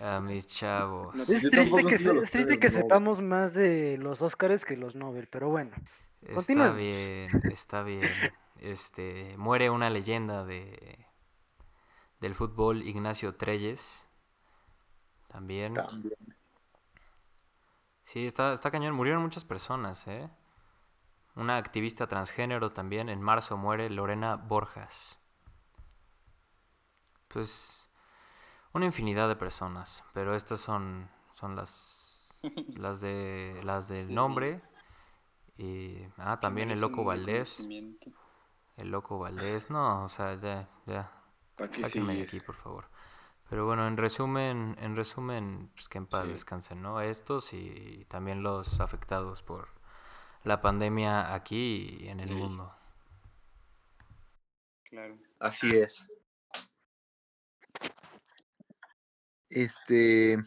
a 0.00 0.20
mis 0.20 0.46
chavos. 0.46 1.14
No, 1.16 1.22
Es 1.24 1.28
triste, 1.50 1.84
que, 1.86 1.98
se- 1.98 2.18
es 2.18 2.30
triste 2.30 2.58
que 2.60 2.70
sepamos 2.70 3.20
más 3.20 3.52
de 3.52 3.98
los 3.98 4.22
Oscars 4.22 4.64
que 4.64 4.76
los 4.76 4.94
Nobel, 4.94 5.26
pero 5.28 5.48
bueno. 5.50 5.72
Está 6.22 6.70
bien, 6.72 7.30
está 7.52 7.82
bien. 7.82 8.08
Este, 8.60 9.36
muere 9.36 9.70
una 9.70 9.90
leyenda 9.90 10.44
de 10.44 11.04
del 12.20 12.34
fútbol, 12.34 12.82
Ignacio 12.82 13.34
Treyes. 13.36 14.08
También. 15.28 15.74
También. 15.74 16.14
Sí, 18.04 18.26
está, 18.26 18.52
está 18.54 18.70
cañón. 18.70 18.94
Murieron 18.94 19.22
muchas 19.22 19.44
personas, 19.44 20.06
¿eh? 20.08 20.28
Una 21.38 21.56
activista 21.56 22.08
transgénero 22.08 22.72
también. 22.72 23.08
En 23.08 23.22
marzo 23.22 23.56
muere 23.56 23.88
Lorena 23.90 24.34
Borjas. 24.34 25.18
Pues 27.28 27.88
una 28.72 28.86
infinidad 28.86 29.28
de 29.28 29.36
personas, 29.36 30.02
pero 30.12 30.34
estas 30.34 30.60
son 30.60 31.08
son 31.34 31.54
las 31.54 32.28
las 32.76 33.00
de 33.00 33.60
las 33.62 33.88
del 33.88 34.06
Sí. 34.06 34.12
nombre 34.12 34.60
y 35.56 36.02
ah 36.16 36.40
también 36.40 36.70
el 36.70 36.80
loco 36.80 37.04
Valdés, 37.04 37.66
el 38.76 38.90
loco 38.90 39.18
Valdés. 39.20 39.70
No, 39.70 40.04
o 40.04 40.08
sea, 40.08 40.34
ya 40.40 40.68
ya 40.86 41.12
aquí, 42.22 42.40
por 42.40 42.56
favor. 42.56 42.88
Pero 43.48 43.64
bueno, 43.64 43.86
en 43.86 43.96
resumen, 43.96 44.76
en 44.80 44.96
resumen, 44.96 45.70
pues 45.74 45.88
que 45.88 45.98
en 45.98 46.06
paz 46.06 46.24
Sí. 46.26 46.32
descansen, 46.32 46.82
¿no? 46.82 47.00
Estos 47.00 47.52
y 47.52 48.04
también 48.08 48.42
los 48.42 48.80
afectados 48.80 49.42
por 49.42 49.77
la 50.48 50.60
pandemia 50.60 51.32
aquí 51.34 51.98
y 52.00 52.08
en 52.08 52.20
el 52.20 52.28
Sí. 52.30 52.34
mundo. 52.34 52.74
Claro. 54.84 55.18
Así 55.38 55.68
es. 55.68 56.04
Este. 59.50 60.38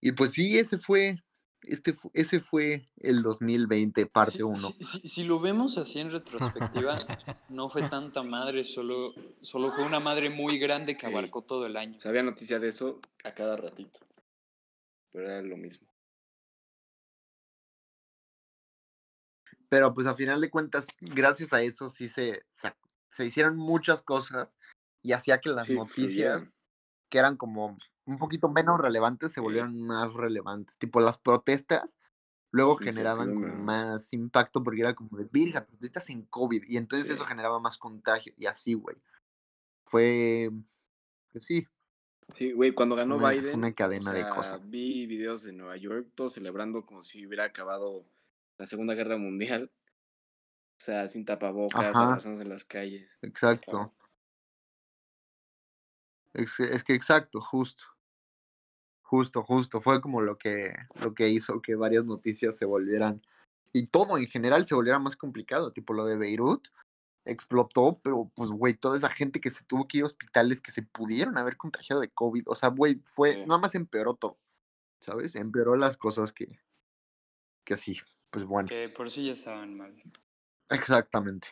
Y 0.00 0.12
pues 0.12 0.32
sí, 0.32 0.58
ese 0.58 0.78
fue. 0.78 1.22
Este, 1.62 1.96
ese 2.14 2.40
fue 2.40 2.88
el 2.98 3.20
2020, 3.22 4.06
parte 4.06 4.32
Si- 4.38 4.42
1. 4.42 4.56
Si, 4.56 4.84
si- 4.84 5.08
si 5.08 5.24
lo 5.24 5.40
vemos 5.40 5.76
así 5.76 5.98
en 5.98 6.12
retrospectiva, 6.12 6.98
no 7.48 7.68
fue 7.68 7.88
tanta 7.88 8.22
madre, 8.22 8.62
solo, 8.62 9.12
solo 9.42 9.72
fue 9.72 9.84
una 9.84 9.98
madre 9.98 10.30
muy 10.30 10.58
grande 10.58 10.96
que 10.96 11.06
abarcó 11.06 11.42
todo 11.42 11.66
el 11.66 11.76
año. 11.76 11.96
O 11.96 12.00
sea, 12.00 12.10
había 12.10 12.22
noticia 12.22 12.60
de 12.60 12.68
eso 12.68 13.00
a 13.24 13.32
cada 13.34 13.56
ratito. 13.56 13.98
Pero 15.10 15.26
era 15.26 15.42
lo 15.42 15.56
mismo. 15.56 15.88
Pero 19.68 19.92
pues 19.94 20.06
a 20.06 20.14
final 20.14 20.40
de 20.40 20.50
cuentas, 20.50 20.86
gracias 21.00 21.52
a 21.52 21.60
eso 21.62 21.88
sí 21.90 22.08
se, 22.08 22.42
se 23.10 23.24
hicieron 23.24 23.56
muchas 23.56 24.02
cosas 24.02 24.54
y 25.02 25.12
hacía 25.12 25.40
que 25.40 25.50
las 25.50 25.66
Sí, 25.66 25.74
noticias 25.74 26.50
que 27.10 27.18
eran 27.18 27.36
como 27.36 27.76
un 28.06 28.18
poquito 28.18 28.48
menos 28.48 28.80
relevantes 28.80 29.28
se 29.32 29.36
Sí. 29.36 29.40
volvieron 29.40 29.80
más 29.80 30.12
relevantes. 30.14 30.76
Tipo 30.78 31.00
las 31.00 31.18
protestas 31.18 31.96
luego 32.50 32.76
generaban 32.76 33.34
como 33.34 33.46
más 33.56 34.10
impacto 34.12 34.62
porque 34.62 34.80
era 34.80 34.94
como 34.94 35.18
de, 35.18 35.24
virga, 35.30 35.66
protestas 35.66 36.08
en 36.08 36.22
COVID 36.26 36.64
y 36.66 36.78
entonces 36.78 37.10
eso 37.10 37.24
Sí. 37.24 37.28
generaba 37.28 37.60
más 37.60 37.76
contagio 37.76 38.32
y 38.38 38.46
así, 38.46 38.72
güey. 38.74 38.96
Fue, 39.84 40.50
pues 41.32 41.44
sí, 41.44 41.66
Sí, 42.34 42.52
güey, 42.52 42.72
cuando 42.72 42.94
ganó 42.94 43.16
una- 43.16 43.30
Biden, 43.30 43.54
una 43.56 43.72
cadena 43.72 44.10
o 44.10 44.14
de 44.14 44.20
sea, 44.22 44.34
cosas. 44.34 44.68
vi 44.68 45.06
videos 45.06 45.42
de 45.44 45.52
Nueva 45.54 45.78
York, 45.78 46.08
todos 46.14 46.34
celebrando 46.34 46.84
como 46.84 47.00
si 47.00 47.26
hubiera 47.26 47.44
acabado 47.44 48.04
la 48.58 48.66
Segunda 48.66 48.94
Guerra 48.94 49.16
Mundial. 49.16 49.70
O 50.78 50.80
sea, 50.80 51.08
sin 51.08 51.24
tapabocas, 51.24 51.96
abrazándose 51.96 52.42
en 52.42 52.48
las 52.50 52.64
calles. 52.64 53.18
exacto. 53.22 53.92
Es, 56.34 56.60
es 56.60 56.84
que 56.84 56.94
exacto, 56.94 57.40
justo. 57.40 57.84
Justo, 59.02 59.42
justo. 59.42 59.80
Fue 59.80 60.00
como 60.00 60.20
lo 60.20 60.38
que, 60.38 60.74
lo 61.00 61.14
que 61.14 61.28
hizo 61.28 61.62
que 61.62 61.74
varias 61.74 62.04
noticias 62.04 62.56
se 62.56 62.64
volvieran. 62.64 63.22
Y 63.72 63.88
todo 63.88 64.18
en 64.18 64.26
general 64.26 64.66
se 64.66 64.74
volviera 64.74 64.98
más 64.98 65.16
complicado. 65.16 65.72
Tipo 65.72 65.94
lo 65.94 66.04
de 66.04 66.16
Beirut 66.16 66.68
explotó, 67.24 68.00
pero 68.02 68.30
pues, 68.34 68.50
güey, 68.50 68.74
toda 68.74 68.96
esa 68.96 69.10
gente 69.10 69.40
que 69.40 69.50
se 69.50 69.64
tuvo 69.64 69.86
que 69.86 69.98
ir 69.98 70.02
a 70.04 70.06
hospitales 70.06 70.60
que 70.60 70.70
se 70.70 70.82
pudieron 70.82 71.36
haber 71.38 71.56
contagiado 71.56 72.00
de 72.00 72.10
COVID. 72.10 72.44
O 72.46 72.54
sea, 72.54 72.70
güey, 72.70 73.00
fue. 73.04 73.34
Sí. 73.34 73.40
Nada 73.46 73.60
más 73.60 73.74
empeoró 73.74 74.14
todo. 74.14 74.38
¿Sabes? 75.00 75.34
Empeoró 75.34 75.76
las 75.76 75.96
cosas 75.96 76.32
que. 76.32 76.60
Que 77.64 77.76
sí. 77.76 77.98
Pues 78.30 78.44
bueno. 78.44 78.68
Que 78.68 78.88
por 78.88 79.10
sí 79.10 79.26
ya 79.26 79.32
estaban 79.32 79.76
mal. 79.76 79.94
Exactamente. 80.70 81.48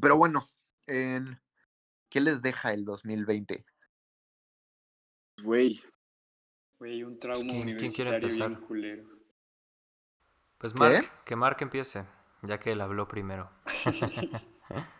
Pero 0.00 0.16
bueno, 0.16 0.46
en- 0.86 1.40
¿qué 2.10 2.20
les 2.20 2.42
deja 2.42 2.72
el 2.72 2.84
2020? 2.84 3.64
Güey, 5.42 5.80
Güey, 6.78 7.02
un 7.04 7.18
trauma 7.18 7.40
¿quién- 7.50 7.76
quién 7.76 7.92
quiere 7.92 8.10
universitario 8.10 8.48
bien 8.56 8.66
culero. 8.66 9.04
Pues 10.58 10.72
¿Qué? 10.72 10.78
Mark, 10.78 11.24
que 11.24 11.36
Mark 11.36 11.56
empiece, 11.60 12.04
ya 12.42 12.58
que 12.58 12.72
él 12.72 12.80
habló 12.80 13.06
primero. 13.08 13.50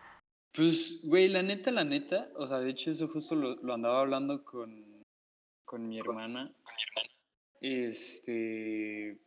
Pues, 0.55 1.01
güey, 1.03 1.29
la 1.29 1.43
neta, 1.43 1.71
la 1.71 1.83
neta, 1.83 2.29
o 2.37 2.47
sea, 2.47 2.59
de 2.59 2.69
hecho 2.69 2.91
eso 2.91 3.09
justo 3.09 3.35
lo, 3.35 3.57
lo 3.57 3.73
andaba 3.73 4.01
hablando 4.03 4.45
con, 4.45 5.03
con 5.65 5.89
mi 5.89 5.99
hermana. 5.99 6.55
Este, 7.63 9.19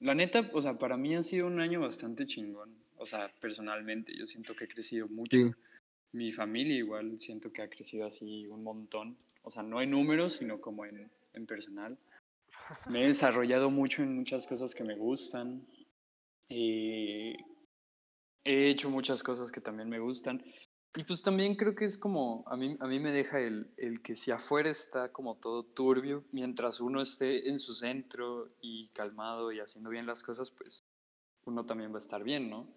la 0.00 0.14
neta, 0.14 0.50
o 0.52 0.62
sea, 0.62 0.78
para 0.78 0.96
mí 0.96 1.14
ha 1.14 1.22
sido 1.22 1.46
un 1.46 1.60
año 1.60 1.80
bastante 1.80 2.26
chingón. 2.26 2.76
O 2.96 3.06
sea, 3.06 3.32
personalmente, 3.40 4.16
yo 4.16 4.26
siento 4.26 4.54
que 4.54 4.64
he 4.64 4.68
crecido 4.68 5.08
mucho. 5.08 5.36
Sí. 5.36 5.52
Mi 6.12 6.32
familia 6.32 6.76
igual 6.76 7.18
siento 7.18 7.52
que 7.52 7.62
ha 7.62 7.68
crecido 7.68 8.06
así 8.06 8.46
un 8.46 8.62
montón. 8.62 9.16
O 9.42 9.50
sea, 9.50 9.62
no 9.62 9.82
en 9.82 9.90
números, 9.90 10.34
sino 10.34 10.60
como 10.60 10.84
en, 10.84 11.10
en 11.32 11.46
personal. 11.46 11.98
Me 12.86 13.04
he 13.04 13.06
desarrollado 13.06 13.70
mucho 13.70 14.02
en 14.02 14.14
muchas 14.14 14.46
cosas 14.46 14.74
que 14.74 14.84
me 14.84 14.96
gustan. 14.96 15.66
Eh, 16.48 17.36
he 18.44 18.68
hecho 18.68 18.90
muchas 18.90 19.22
cosas 19.22 19.50
que 19.50 19.60
también 19.60 19.88
me 19.88 19.98
gustan. 19.98 20.42
Y 20.96 21.02
pues 21.04 21.22
también 21.22 21.56
creo 21.56 21.74
que 21.74 21.84
es 21.84 21.98
como, 21.98 22.44
a 22.46 22.56
mí, 22.56 22.74
a 22.80 22.86
mí 22.86 23.00
me 23.00 23.10
deja 23.10 23.40
el, 23.40 23.68
el 23.76 24.00
que 24.00 24.14
si 24.14 24.30
afuera 24.30 24.70
está 24.70 25.10
como 25.10 25.36
todo 25.36 25.64
turbio, 25.64 26.24
mientras 26.30 26.80
uno 26.80 27.02
esté 27.02 27.48
en 27.48 27.58
su 27.58 27.74
centro 27.74 28.54
y 28.60 28.88
calmado 28.90 29.50
y 29.50 29.58
haciendo 29.58 29.90
bien 29.90 30.06
las 30.06 30.22
cosas, 30.22 30.52
pues 30.52 30.78
uno 31.46 31.66
también 31.66 31.92
va 31.92 31.96
a 31.96 32.00
estar 32.00 32.22
bien, 32.22 32.48
¿no? 32.48 32.72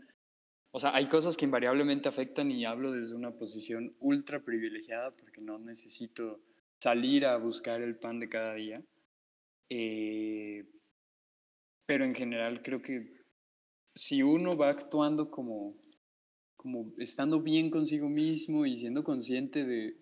O 0.71 0.79
sea, 0.79 0.95
hay 0.95 1.07
cosas 1.07 1.37
que 1.37 1.45
invariablemente 1.45 2.09
afectan 2.09 2.51
y 2.51 2.65
hablo 2.65 2.91
desde 2.91 3.15
una 3.15 3.31
posición 3.31 3.95
ultra 3.99 4.39
privilegiada 4.39 5.11
porque 5.11 5.41
no 5.41 5.57
necesito 5.57 6.39
salir 6.79 7.25
a 7.25 7.37
buscar 7.37 7.81
el 7.81 7.95
pan 7.95 8.19
de 8.19 8.29
cada 8.29 8.53
día. 8.53 8.83
Eh, 9.69 10.65
pero 11.85 12.05
en 12.05 12.13
general 12.13 12.61
creo 12.61 12.81
que 12.81 13.23
si 13.95 14.21
uno 14.21 14.55
va 14.57 14.69
actuando 14.69 15.31
como, 15.31 15.75
como 16.67 16.93
estando 16.97 17.41
bien 17.41 17.71
consigo 17.71 18.09
mismo 18.09 18.65
y 18.65 18.77
siendo 18.77 19.01
consciente 19.01 19.63
de 19.63 19.97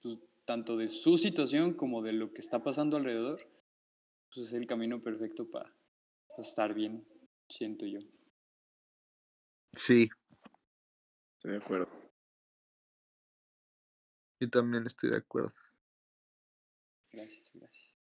pues, 0.00 0.20
tanto 0.44 0.76
de 0.76 0.86
su 0.86 1.18
situación 1.18 1.74
como 1.74 2.02
de 2.02 2.12
lo 2.12 2.32
que 2.32 2.40
está 2.40 2.62
pasando 2.62 2.96
alrededor, 2.96 3.40
pues 4.32 4.46
es 4.46 4.52
el 4.52 4.68
camino 4.68 5.02
perfecto 5.02 5.50
para 5.50 5.74
estar 6.38 6.72
bien, 6.72 7.04
siento 7.48 7.84
yo. 7.84 7.98
Sí, 9.72 10.08
estoy 11.32 11.50
de 11.50 11.58
acuerdo. 11.58 11.88
yo 14.38 14.48
también 14.50 14.86
estoy 14.86 15.10
de 15.10 15.16
acuerdo. 15.16 15.52
Gracias, 17.10 17.50
gracias. 17.52 17.98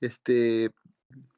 Este, 0.00 0.70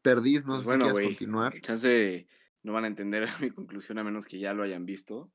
Perdiz, 0.03 0.45
no 0.45 0.55
Pues 0.55 0.63
sé 0.63 0.67
bueno, 0.67 0.87
si 0.87 0.93
güey. 0.93 1.07
continuar. 1.07 1.61
Chance 1.61 2.27
no 2.63 2.73
van 2.73 2.85
a 2.85 2.89
entender 2.89 3.25
mi 3.41 3.51
conclusión 3.51 3.99
a 3.99 4.05
menos 4.05 4.27
que 4.27 4.39
ya 4.39 4.53
lo 4.53 4.63
hayan 4.63 4.85
visto. 4.85 5.31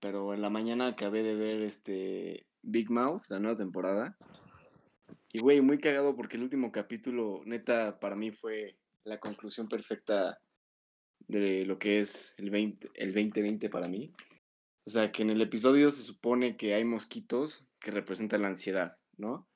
Pero 0.00 0.34
en 0.34 0.42
la 0.42 0.50
mañana 0.50 0.88
acabé 0.88 1.22
de 1.22 1.34
ver 1.34 1.62
este 1.62 2.46
Big 2.62 2.90
Mouth, 2.90 3.22
la 3.28 3.38
nueva 3.38 3.56
temporada. 3.56 4.16
Y 5.32 5.40
güey, 5.40 5.60
muy 5.60 5.78
cagado 5.78 6.14
porque 6.14 6.36
el 6.36 6.42
último 6.42 6.70
capítulo, 6.70 7.42
neta, 7.44 7.98
para 7.98 8.16
mí 8.16 8.30
fue 8.30 8.78
la 9.04 9.18
conclusión 9.18 9.68
perfecta 9.68 10.38
de 11.28 11.64
lo 11.64 11.78
que 11.78 12.00
es 12.00 12.34
el, 12.38 12.50
20, 12.50 12.90
el 12.94 13.12
2020 13.12 13.68
para 13.70 13.88
mí. 13.88 14.12
O 14.84 14.90
sea, 14.90 15.10
que 15.10 15.22
en 15.22 15.30
el 15.30 15.40
episodio 15.40 15.90
se 15.90 16.02
supone 16.02 16.56
que 16.56 16.74
hay 16.74 16.84
mosquitos 16.84 17.66
que 17.80 17.90
representan 17.90 18.42
la 18.42 18.48
ansiedad, 18.48 18.96
¿no? 19.16 19.48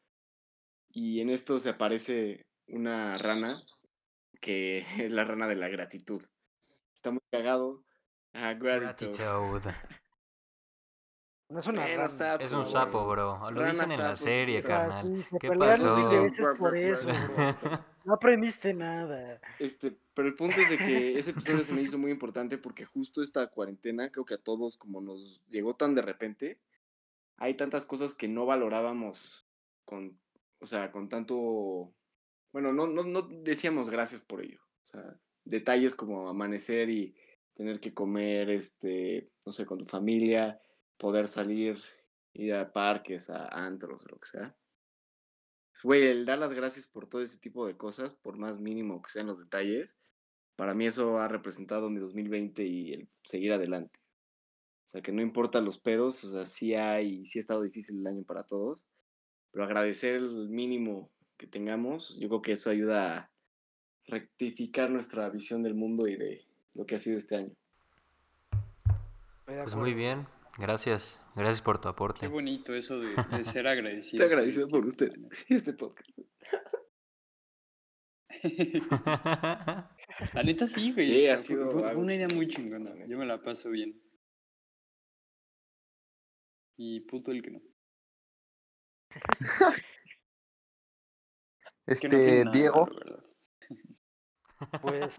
Y 0.88 1.20
en 1.20 1.30
esto 1.30 1.58
se 1.58 1.68
aparece 1.70 2.46
una 2.66 3.16
rana 3.18 3.62
que 4.40 4.79
es 4.79 4.85
la 5.11 5.24
rana 5.24 5.46
de 5.46 5.57
la 5.57 5.68
gratitud. 5.68 6.22
Está 6.94 7.11
muy 7.11 7.20
cagado. 7.31 7.85
Ah, 8.33 8.55
gratitude. 8.55 9.16
Gratitude. 9.16 9.74
No 11.48 11.59
es 11.59 11.66
una 11.66 11.83
Bueno, 11.83 11.96
rana. 11.96 12.09
sapo, 12.09 12.44
Es 12.44 12.53
un 12.53 12.66
sapo, 12.66 13.09
bro. 13.09 13.50
Lo 13.50 13.61
Rana, 13.61 13.72
dicen 13.72 13.90
en 13.90 13.98
la 13.98 14.16
serie, 14.16 14.62
carnal. 14.62 15.26
¿Qué 15.40 15.50
pasó? 15.50 16.55
por 16.59 16.76
eso. 16.76 17.09
No 18.03 18.14
aprendiste 18.14 18.72
nada. 18.72 19.40
Este, 19.59 19.94
pero 20.14 20.26
el 20.26 20.35
punto 20.35 20.59
es 20.59 20.70
de 20.70 20.79
que 20.79 21.18
ese 21.18 21.33
episodio 21.33 21.62
se 21.62 21.74
me 21.74 21.83
hizo 21.83 21.98
muy 21.98 22.11
importante 22.11 22.57
porque 22.57 22.87
justo 22.87 23.20
esta 23.20 23.46
cuarentena, 23.48 24.11
creo 24.11 24.24
que 24.24 24.35
a 24.35 24.42
todos 24.42 24.79
como 24.79 25.03
nos 25.03 25.44
llegó 25.50 25.76
tan 25.76 25.94
de 25.94 26.00
repente, 26.00 26.59
hay 27.37 27.55
tantas 27.55 27.85
cosas 27.85 28.14
que 28.14 28.26
no 28.26 28.46
valorábamos 28.46 29.46
con, 29.85 30.18
o 30.61 30.66
sea, 30.66 30.90
con 30.90 31.11
tanto, 31.11 31.92
bueno, 32.52 32.72
no, 32.72 32.86
no, 32.86 33.04
no 33.04 33.22
decíamos 33.22 33.88
gracias 33.88 34.20
por 34.20 34.42
ello. 34.42 34.60
O 34.82 34.86
sea, 34.86 35.20
detalles 35.44 35.94
como 35.94 36.28
amanecer 36.28 36.90
y 36.90 37.14
tener 37.54 37.80
que 37.80 37.94
comer, 37.94 38.50
este, 38.50 39.30
no 39.44 39.52
sé, 39.52 39.66
con 39.66 39.78
tu 39.78 39.86
familia, 39.86 40.60
poder 40.96 41.28
salir, 41.28 41.78
ir 42.32 42.54
a 42.54 42.72
parques, 42.72 43.30
a 43.30 43.48
antros, 43.48 44.04
lo 44.10 44.18
que 44.18 44.28
sea. 44.28 44.56
Pues, 45.72 45.82
Güey, 45.82 46.06
el 46.08 46.26
dar 46.26 46.38
las 46.38 46.52
gracias 46.52 46.86
por 46.86 47.08
todo 47.08 47.22
ese 47.22 47.38
tipo 47.38 47.66
de 47.66 47.76
cosas, 47.76 48.14
por 48.14 48.36
más 48.36 48.60
mínimo 48.60 49.02
que 49.02 49.10
sean 49.10 49.26
los 49.26 49.38
detalles, 49.38 49.96
para 50.56 50.74
mí 50.74 50.86
eso 50.86 51.18
ha 51.18 51.28
representado 51.28 51.88
mi 51.88 52.00
2020 52.00 52.64
y 52.64 52.92
el 52.92 53.08
seguir 53.24 53.52
adelante. 53.52 53.98
O 54.86 54.88
sea, 54.90 55.02
que 55.02 55.12
no 55.12 55.22
importa 55.22 55.60
los 55.60 55.78
pedos, 55.78 56.22
o 56.24 56.32
sea, 56.32 56.46
sí 56.46 56.74
hay, 56.74 57.24
sí 57.24 57.38
ha 57.38 57.40
estado 57.42 57.62
difícil 57.62 58.00
el 58.00 58.06
año 58.06 58.24
para 58.24 58.44
todos, 58.44 58.86
pero 59.52 59.64
agradecer 59.64 60.16
el 60.16 60.48
mínimo 60.48 61.10
que 61.40 61.46
tengamos, 61.46 62.18
yo 62.20 62.29
creo 62.29 62.42
que 62.42 62.53
eso 62.53 62.68
ayuda 62.68 63.16
a 63.16 63.31
rectificar 64.05 64.90
nuestra 64.90 65.31
visión 65.31 65.62
del 65.62 65.74
mundo 65.74 66.07
y 66.07 66.14
de 66.16 66.44
lo 66.74 66.85
que 66.85 66.96
ha 66.96 66.98
sido 66.98 67.16
este 67.16 67.37
año. 67.37 67.55
Pues 69.46 69.74
muy 69.74 69.94
bien. 69.94 70.26
Gracias. 70.59 71.22
Gracias 71.35 71.62
por 71.62 71.79
tu 71.79 71.85
Qué 71.85 71.88
aporte. 71.88 72.29
bonito 72.29 72.74
eso 72.74 73.00
de, 73.00 73.14
de 73.37 73.44
ser 73.44 73.66
agradecido. 73.68 74.22
Estoy 74.22 74.26
agradecido 74.37 74.68
por 74.68 74.81
tiempo, 74.92 75.29
usted 75.29 75.38
y 75.48 75.55
este 75.55 75.72
podcast. 75.72 76.11
La 80.35 80.42
neta 80.44 80.66
sí, 80.66 80.92
güey. 80.92 81.07
Sí, 81.07 81.16
o 81.16 81.20
sea, 81.22 81.35
ha 81.35 81.38
fue- 81.38 81.46
sido 81.46 81.70
fue, 81.70 81.94
una 81.96 82.14
idea 82.14 82.29
muy 82.35 82.46
chingona. 82.48 82.92
Yo 83.07 83.16
me 83.16 83.24
la 83.24 83.40
paso 83.40 83.70
bien. 83.70 83.98
Y 86.76 87.00
puto 87.00 87.31
el 87.33 87.40
que 87.42 87.50
no. 87.53 87.61
Que 91.90 91.94
Este, 92.07 92.09
no 92.44 92.44
nada 92.44 92.50
Diego. 92.53 92.88
Pues 94.81 95.16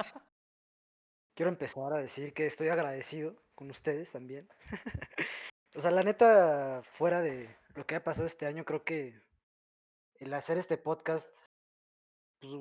quiero 1.35 1.49
empezar 1.51 1.93
a 1.93 1.97
decir 1.97 2.33
que 2.33 2.45
estoy 2.45 2.69
agradecido 2.69 3.35
con 3.55 3.69
ustedes 3.71 4.09
también. 4.11 4.47
o 5.75 5.81
sea, 5.81 5.91
la 5.91 6.03
neta, 6.03 6.81
fuera 6.93 7.21
de 7.21 7.53
lo 7.75 7.85
que 7.85 7.95
ha 7.95 8.03
pasado 8.03 8.25
este 8.25 8.45
año, 8.45 8.63
creo 8.63 8.83
que 8.83 9.19
el 10.15 10.33
hacer 10.33 10.57
este 10.57 10.77
podcast, 10.77 11.29
pues, 12.39 12.53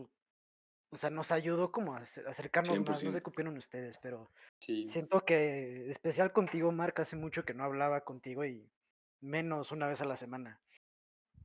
o 0.93 0.99
sea, 0.99 1.11
nos 1.11 1.31
ayudó 1.31 1.71
como 1.71 1.95
a 1.95 1.99
ace- 1.99 2.25
acercarnos 2.27 2.81
más. 2.81 2.89
No 2.89 2.97
sé 2.97 3.07
100%. 3.21 3.23
qué 3.23 3.31
opinan 3.31 3.57
ustedes, 3.59 3.97
pero 3.99 4.29
Sí. 4.59 4.89
siento 4.89 5.25
que, 5.25 5.89
especial 5.91 6.33
contigo, 6.33 6.73
Marc, 6.73 6.99
hace 6.99 7.15
mucho 7.15 7.45
que 7.45 7.55
no 7.55 7.63
hablaba 7.63 8.01
contigo 8.01 8.45
y 8.45 8.69
menos 9.21 9.71
una 9.71 9.87
vez 9.87 10.01
a 10.01 10.05
la 10.07 10.17
semana. 10.17 10.61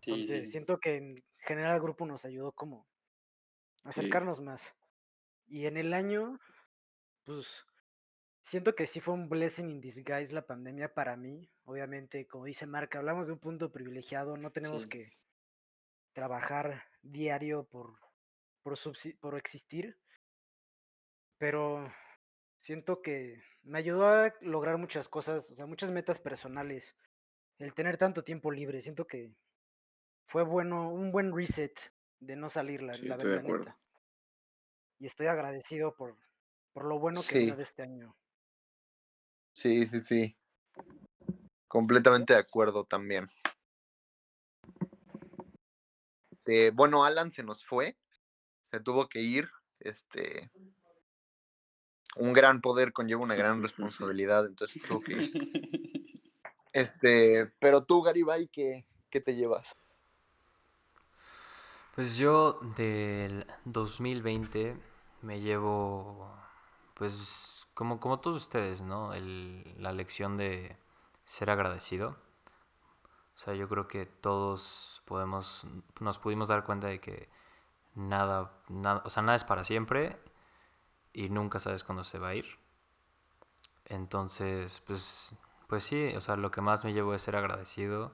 Entonces, 0.01 0.49
sí. 0.49 0.51
siento 0.51 0.79
que 0.79 0.95
en 0.97 1.25
general 1.37 1.75
el 1.75 1.81
grupo 1.81 2.05
nos 2.05 2.25
ayudó 2.25 2.51
como 2.53 2.87
a 3.83 3.89
Sí. 3.89 3.91
acercarnos 3.91 4.41
más. 4.41 4.75
Y 5.47 5.65
en 5.67 5.77
el 5.77 5.93
año, 5.93 6.39
pues, 7.25 7.65
siento 8.43 8.75
que 8.75 8.87
sí 8.87 9.01
fue 9.01 9.13
un 9.15 9.29
blessing 9.29 9.71
in 9.71 9.81
disguise 9.81 10.33
la 10.33 10.47
pandemia 10.47 10.93
para 10.93 11.17
mí. 11.17 11.51
Obviamente, 11.65 12.27
como 12.27 12.45
dice 12.45 12.67
Marc, 12.67 12.95
hablamos 12.95 13.27
de 13.27 13.33
un 13.33 13.39
punto 13.39 13.71
privilegiado, 13.71 14.37
no 14.37 14.51
tenemos 14.51 14.87
que 14.87 15.13
trabajar 16.13 16.83
diario 17.03 17.65
por, 17.65 17.99
por, 18.63 18.75
por 19.19 19.37
existir. 19.37 19.99
Pero 21.37 21.91
siento 22.59 23.01
que 23.01 23.41
me 23.63 23.79
ayudó 23.79 24.07
a 24.07 24.33
lograr 24.41 24.77
muchas 24.77 25.09
cosas, 25.09 25.51
o 25.51 25.55
sea, 25.55 25.65
muchas 25.65 25.91
metas 25.91 26.19
personales. 26.19 26.95
El 27.59 27.73
tener 27.73 27.97
tanto 27.97 28.23
tiempo 28.23 28.51
libre, 28.51 28.81
siento 28.81 29.07
que 29.07 29.33
fue 30.27 30.43
bueno, 30.43 30.89
un 30.89 31.11
buen 31.11 31.35
reset 31.35 31.73
de 32.19 32.35
no 32.35 32.49
salir, 32.49 32.81
la, 32.81 32.93
Sí, 32.93 33.07
la, 33.07 33.15
estoy 33.15 33.31
de 33.31 33.39
acuerdo. 33.39 33.75
Y 34.99 35.05
estoy 35.05 35.27
agradecido 35.27 35.93
por, 35.95 36.17
por 36.73 36.85
lo 36.85 36.99
bueno 36.99 37.21
que 37.21 37.27
Sí. 37.27 37.39
vino 37.39 37.55
de 37.55 37.63
este 37.63 37.83
año. 37.83 38.15
Sí, 39.53 39.85
sí, 39.85 40.01
sí. 40.01 40.37
Completamente 41.67 42.33
de 42.33 42.39
acuerdo 42.39 42.85
también. 42.85 43.27
Eh, 46.45 46.71
bueno, 46.73 47.03
Alan 47.03 47.31
se 47.31 47.43
nos 47.43 47.65
fue, 47.65 47.97
se 48.71 48.79
tuvo 48.79 49.09
que 49.09 49.21
ir. 49.21 49.49
Este, 49.79 50.51
un 52.15 52.33
gran 52.33 52.61
poder 52.61 52.93
conlleva 52.93 53.21
una 53.21 53.35
gran 53.35 53.61
responsabilidad, 53.61 54.45
entonces 54.45 54.81
tuvo 54.83 55.01
que 55.01 55.13
ir. 55.13 55.31
Este, 56.75 57.53
pero 57.61 57.85
tú, 57.85 58.01
Garibay, 58.01 58.49
¿qué, 58.49 58.85
qué 59.09 59.21
te 59.21 59.33
llevas? 59.33 59.77
Pues 61.95 62.17
yo 62.17 62.59
del 62.75 63.47
2020 63.63 64.77
me 65.21 65.39
llevo, 65.39 66.29
pues 66.93 67.65
como, 67.73 67.99
como 67.99 68.19
todos 68.19 68.43
ustedes, 68.43 68.81
¿no? 68.81 69.13
El- 69.13 69.75
la 69.79 69.91
lección 69.93 70.37
de 70.37 70.77
ser 71.25 71.49
agradecido. 71.49 72.17
O 73.35 73.39
sea, 73.39 73.53
yo 73.53 73.67
creo 73.67 73.87
que 73.87 74.05
todos 74.05 75.01
podemos, 75.05 75.65
nos 75.99 76.17
pudimos 76.19 76.47
dar 76.47 76.63
cuenta 76.65 76.87
de 76.87 76.99
que 77.01 77.29
nada, 77.95 78.51
nada, 78.69 79.03
o 79.05 79.09
sea, 79.09 79.23
nada 79.23 79.35
es 79.37 79.43
para 79.45 79.63
siempre 79.65 80.19
y 81.13 81.29
nunca 81.29 81.59
sabes 81.59 81.83
cuándo 81.83 82.03
se 82.03 82.19
va 82.19 82.29
a 82.29 82.35
ir. 82.35 82.45
Entonces, 83.85 84.81
pues, 84.87 85.35
pues 85.67 85.83
sí, 85.83 86.13
o 86.15 86.21
sea, 86.21 86.35
lo 86.37 86.51
que 86.51 86.61
más 86.61 86.83
me 86.83 86.93
llevo 86.93 87.13
es 87.13 87.21
ser 87.21 87.35
agradecido 87.35 88.11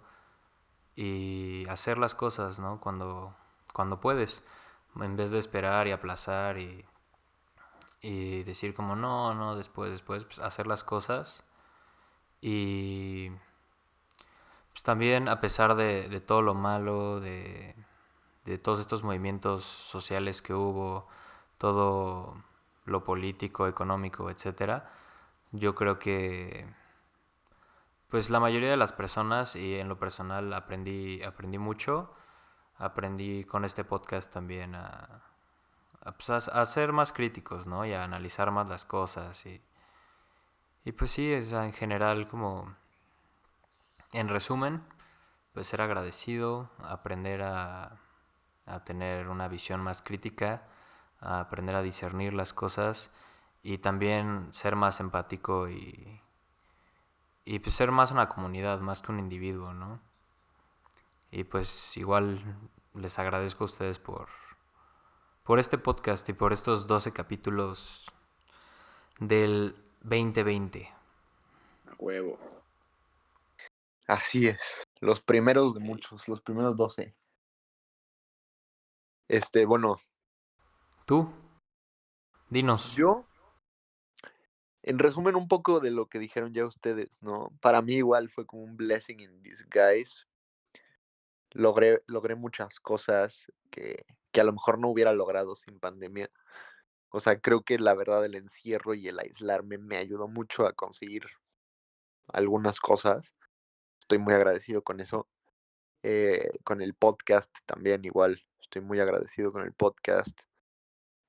y 0.96 1.66
hacer 1.70 1.98
las 1.98 2.16
cosas, 2.16 2.60
¿no? 2.60 2.80
Cuando, 2.82 3.36
cuando 3.74 4.00
puedes, 4.00 4.44
en 5.00 5.16
vez 5.16 5.32
de 5.32 5.40
esperar 5.40 5.88
y 5.88 5.92
aplazar 5.92 6.58
y, 6.58 6.86
y 8.02 8.44
decir 8.44 8.74
como 8.74 8.96
no, 8.96 9.34
no, 9.34 9.56
después, 9.56 9.92
después, 9.92 10.26
pues 10.26 10.40
hacer 10.40 10.68
las 10.68 10.84
cosas 10.84 11.44
y 12.42 13.30
pues 14.72 14.84
también 14.84 15.30
a 15.30 15.42
pesar 15.42 15.76
de, 15.76 16.10
de 16.10 16.22
todo 16.22 16.42
lo 16.42 16.54
malo, 16.56 17.20
de, 17.20 17.76
de 18.46 18.58
todos 18.58 18.80
estos 18.80 19.04
movimientos 19.04 19.64
sociales 19.66 20.42
que 20.42 20.54
hubo, 20.54 21.08
todo 21.58 22.36
lo 22.86 23.04
político, 23.04 23.68
económico, 23.68 24.30
etcétera, 24.30 24.92
yo 25.52 25.76
creo 25.76 26.00
que 26.00 26.66
pues 28.10 28.30
la 28.30 28.40
mayoría 28.40 28.70
de 28.70 28.78
las 28.78 28.92
personas 28.92 29.56
y 29.56 29.76
en 29.76 29.88
lo 29.88 29.98
personal 29.98 30.54
aprendí, 30.54 31.24
aprendí 31.24 31.58
mucho. 31.58 32.12
Aprendí 32.82 33.44
con 33.46 33.64
este 33.66 33.84
podcast 33.84 34.32
también 34.34 34.76
a, 34.76 35.22
a, 36.02 36.12
pues, 36.14 36.30
a- 36.32 36.66
ser 36.66 36.94
más 36.94 37.12
críticos, 37.14 37.68
¿no? 37.68 37.86
Y 37.86 37.94
a 37.94 38.04
analizar 38.04 38.52
más 38.52 38.70
las 38.70 38.86
cosas. 38.86 39.46
Y, 39.46 39.62
y 40.86 40.92
pues 40.94 41.12
sí, 41.12 41.44
sea, 41.44 41.66
en 41.66 41.74
general 41.74 42.28
como, 42.28 42.76
en 44.14 44.28
resumen, 44.30 44.84
pues 45.54 45.68
ser 45.68 45.82
agradecido, 45.82 46.72
aprender 46.84 47.42
a, 47.44 47.98
a 48.66 48.84
tener 48.84 49.28
una 49.30 49.48
visión 49.48 49.82
más 49.82 50.02
crítica, 50.02 50.64
a 51.20 51.40
aprender 51.42 51.76
a 51.76 51.82
discernir 51.82 52.34
las 52.34 52.54
cosas 52.54 53.12
y 53.64 53.78
también 53.80 54.48
ser 54.54 54.76
más 54.76 55.00
empático 55.00 55.70
y, 55.70 56.22
y 57.46 57.60
pues 57.60 57.76
ser 57.76 57.92
más 57.92 58.12
una 58.12 58.30
comunidad, 58.30 58.80
más 58.82 59.02
que 59.02 59.12
un 59.12 59.20
individuo, 59.20 59.74
¿no? 59.74 60.00
Y 61.32 61.46
pues 61.46 61.96
igual 61.96 62.44
les 62.94 63.18
agradezco 63.18 63.64
a 63.64 63.66
ustedes 63.66 64.00
por, 64.00 64.28
por 65.44 65.60
este 65.60 65.78
podcast 65.78 66.28
y 66.28 66.34
por 66.34 66.52
estos 66.52 66.88
12 66.88 67.14
capítulos 67.14 68.06
del 69.20 69.76
2020. 70.02 70.90
A 71.88 71.96
huevo. 71.98 72.38
Así 74.08 74.48
es, 74.48 74.84
los 75.00 75.22
primeros 75.22 75.74
de 75.74 75.80
muchos, 75.80 76.28
los 76.28 76.42
primeros 76.42 76.76
12. 76.76 77.16
Este, 79.30 79.66
bueno, 79.66 80.02
¿Tú? 81.06 81.32
Dinos. 82.50 82.94
yo, 82.98 83.26
en 84.84 85.00
resumen 85.00 85.36
un 85.38 85.48
poco 85.48 85.80
de 85.80 85.92
lo 85.92 86.08
que 86.08 86.20
dijeron 86.20 86.54
ya 86.54 86.66
ustedes, 86.66 87.22
¿no? 87.22 87.52
Para 87.62 87.82
mí 87.82 87.94
igual 87.94 88.30
fue 88.30 88.46
como 88.46 88.64
un 88.64 88.76
blessing 88.76 89.22
in 89.22 89.42
disguise. 89.42 90.26
Logré, 91.54 92.02
logré 92.08 92.36
muchas 92.36 92.80
cosas 92.80 93.52
que, 93.70 94.06
que 94.32 94.42
a 94.42 94.44
lo 94.44 94.54
mejor 94.54 94.80
no 94.80 94.88
hubiera 94.90 95.14
logrado 95.14 95.56
sin 95.56 95.80
pandemia. 95.80 96.30
O 97.10 97.20
sea, 97.20 97.40
creo 97.40 97.62
que 97.64 97.78
la 97.78 97.94
verdad 97.94 98.26
el 98.26 98.36
encierro 98.36 98.94
y 98.94 99.08
el 99.08 99.20
aislarme 99.20 99.78
me 99.78 99.98
ayudó 99.98 100.28
mucho 100.28 100.66
a 100.66 100.74
conseguir 100.74 101.24
algunas 102.28 102.80
cosas. 102.80 103.36
Estoy 104.00 104.20
muy 104.20 104.34
agradecido 104.34 104.82
con 104.82 105.02
eso. 105.02 105.28
Eh, 106.04 106.50
con 106.64 106.82
el 106.82 106.94
podcast 106.94 107.52
también 107.66 108.06
igual. 108.06 108.42
Estoy 108.62 108.82
muy 108.82 109.00
agradecido 109.00 109.52
con 109.52 109.64
el 109.64 109.74
podcast. 109.74 110.40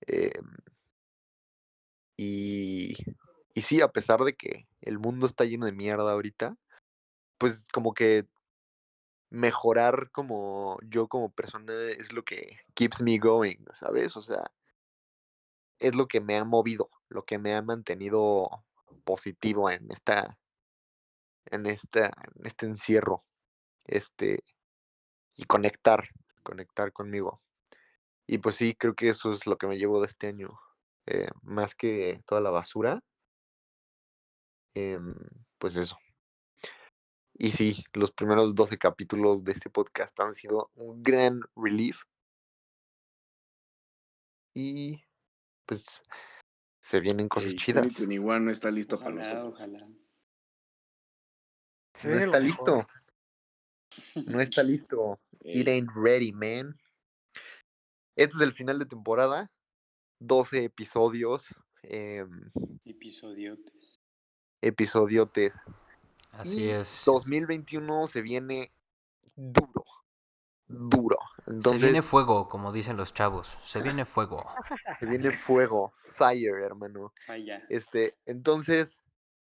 Em, 0.07 0.57
y, 2.17 2.95
y 3.55 3.63
sí, 3.63 3.81
a 3.81 3.89
pesar 3.89 4.21
de 4.21 4.35
que 4.35 4.67
el 4.81 4.99
mundo 4.99 5.27
está 5.27 5.45
lleno 5.45 5.67
de 5.67 5.73
mierda 5.73 6.13
ahorita, 6.13 6.57
pues 7.39 7.65
como 7.73 7.95
que 7.95 8.27
mejorar 9.33 10.11
como 10.13 10.79
yo 10.83 11.09
como 11.09 11.33
persona 11.33 11.73
es 11.99 12.13
lo 12.13 12.23
que 12.23 12.61
keeps 12.75 13.01
me 13.01 13.19
going, 13.19 13.65
¿sabes? 13.73 14.15
O 14.17 14.23
sea, 14.23 14.45
es 15.79 15.95
lo 15.97 16.07
que 16.07 16.21
me 16.21 16.37
ha 16.37 16.45
movido, 16.45 16.91
lo 17.09 17.25
que 17.25 17.39
me 17.39 17.55
ha 17.55 17.63
mantenido 17.63 18.65
positivo 19.05 19.71
en 19.71 19.91
esta, 19.91 20.39
en 21.47 21.67
esta, 21.67 22.13
este 22.45 22.67
encierro, 22.67 23.25
este, 23.87 24.45
y 25.37 25.45
conectar, 25.45 26.09
conectar 26.43 26.93
conmigo. 26.93 27.41
Y 28.27 28.39
pues 28.39 28.57
sí, 28.57 28.75
creo 28.75 28.95
que 28.95 29.09
eso 29.09 29.33
es 29.33 29.47
lo 29.47 29.57
que 29.59 29.67
me 29.67 29.79
llevo 29.79 30.01
de 30.01 30.09
este 30.09 30.29
año, 30.29 30.61
eh, 31.07 31.29
más 31.43 31.75
que 31.75 32.23
toda 32.27 32.43
la 32.43 32.51
basura, 32.51 33.03
em, 34.75 35.15
pues 35.59 35.77
eso. 35.77 35.99
Y 37.35 37.51
sí, 37.51 37.85
los 37.95 38.13
primeros 38.13 38.55
12 38.55 38.79
capítulos 38.79 39.43
de 39.45 39.53
este 39.53 39.71
podcast 39.71 40.19
han 40.21 40.35
sido 40.35 40.71
un 40.75 41.03
gran 41.03 41.41
relief. 41.57 42.03
Y 44.55 45.03
pues 45.67 46.03
se 46.83 47.01
vienen 47.01 47.29
cosas 47.29 47.53
Ey, 47.53 47.57
chidas. 47.57 47.85
2021 47.85 48.41
no 48.41 48.51
está 48.51 48.71
listo 48.71 48.99
para 48.99 49.11
Ojalá, 49.15 49.29
nosotros. 49.35 49.55
ojalá. 49.55 49.89
No 52.05 52.19
está 52.21 52.39
listo. 52.41 52.87
No 54.27 54.41
está 54.41 54.63
listo. 54.63 55.21
It 55.45 55.69
Ey, 55.69 55.75
ain't 55.75 55.91
ready, 55.95 56.33
man. 56.33 56.77
Este 58.17 58.37
es 58.37 58.43
el 58.43 58.53
final 58.53 58.79
de 58.79 58.87
temporada. 58.87 59.51
12 60.21 60.65
episodios. 60.65 61.55
em, 61.83 62.51
Episodiotes. 62.85 64.01
episodiotes. 64.63 65.55
Así 66.33 66.65
y 66.65 66.69
es. 66.71 67.03
2021 67.07 68.07
se 68.07 68.23
viene 68.23 68.73
duro. 69.37 69.85
Duro. 70.67 71.19
Se 71.63 71.77
viene 71.77 72.01
fuego, 72.03 72.49
como 72.49 72.73
dicen 72.73 72.97
los 72.97 73.13
chavos. 73.13 73.59
Se 73.63 73.83
viene 73.83 74.05
fuego. 74.05 74.45
se 74.99 75.07
viene 75.07 75.31
fuego. 75.31 75.93
Fire, 75.97 76.63
hermano. 76.65 77.13
Ay, 77.29 77.47
ya. 77.47 77.63
Este, 77.69 78.17
entonces, 78.25 79.03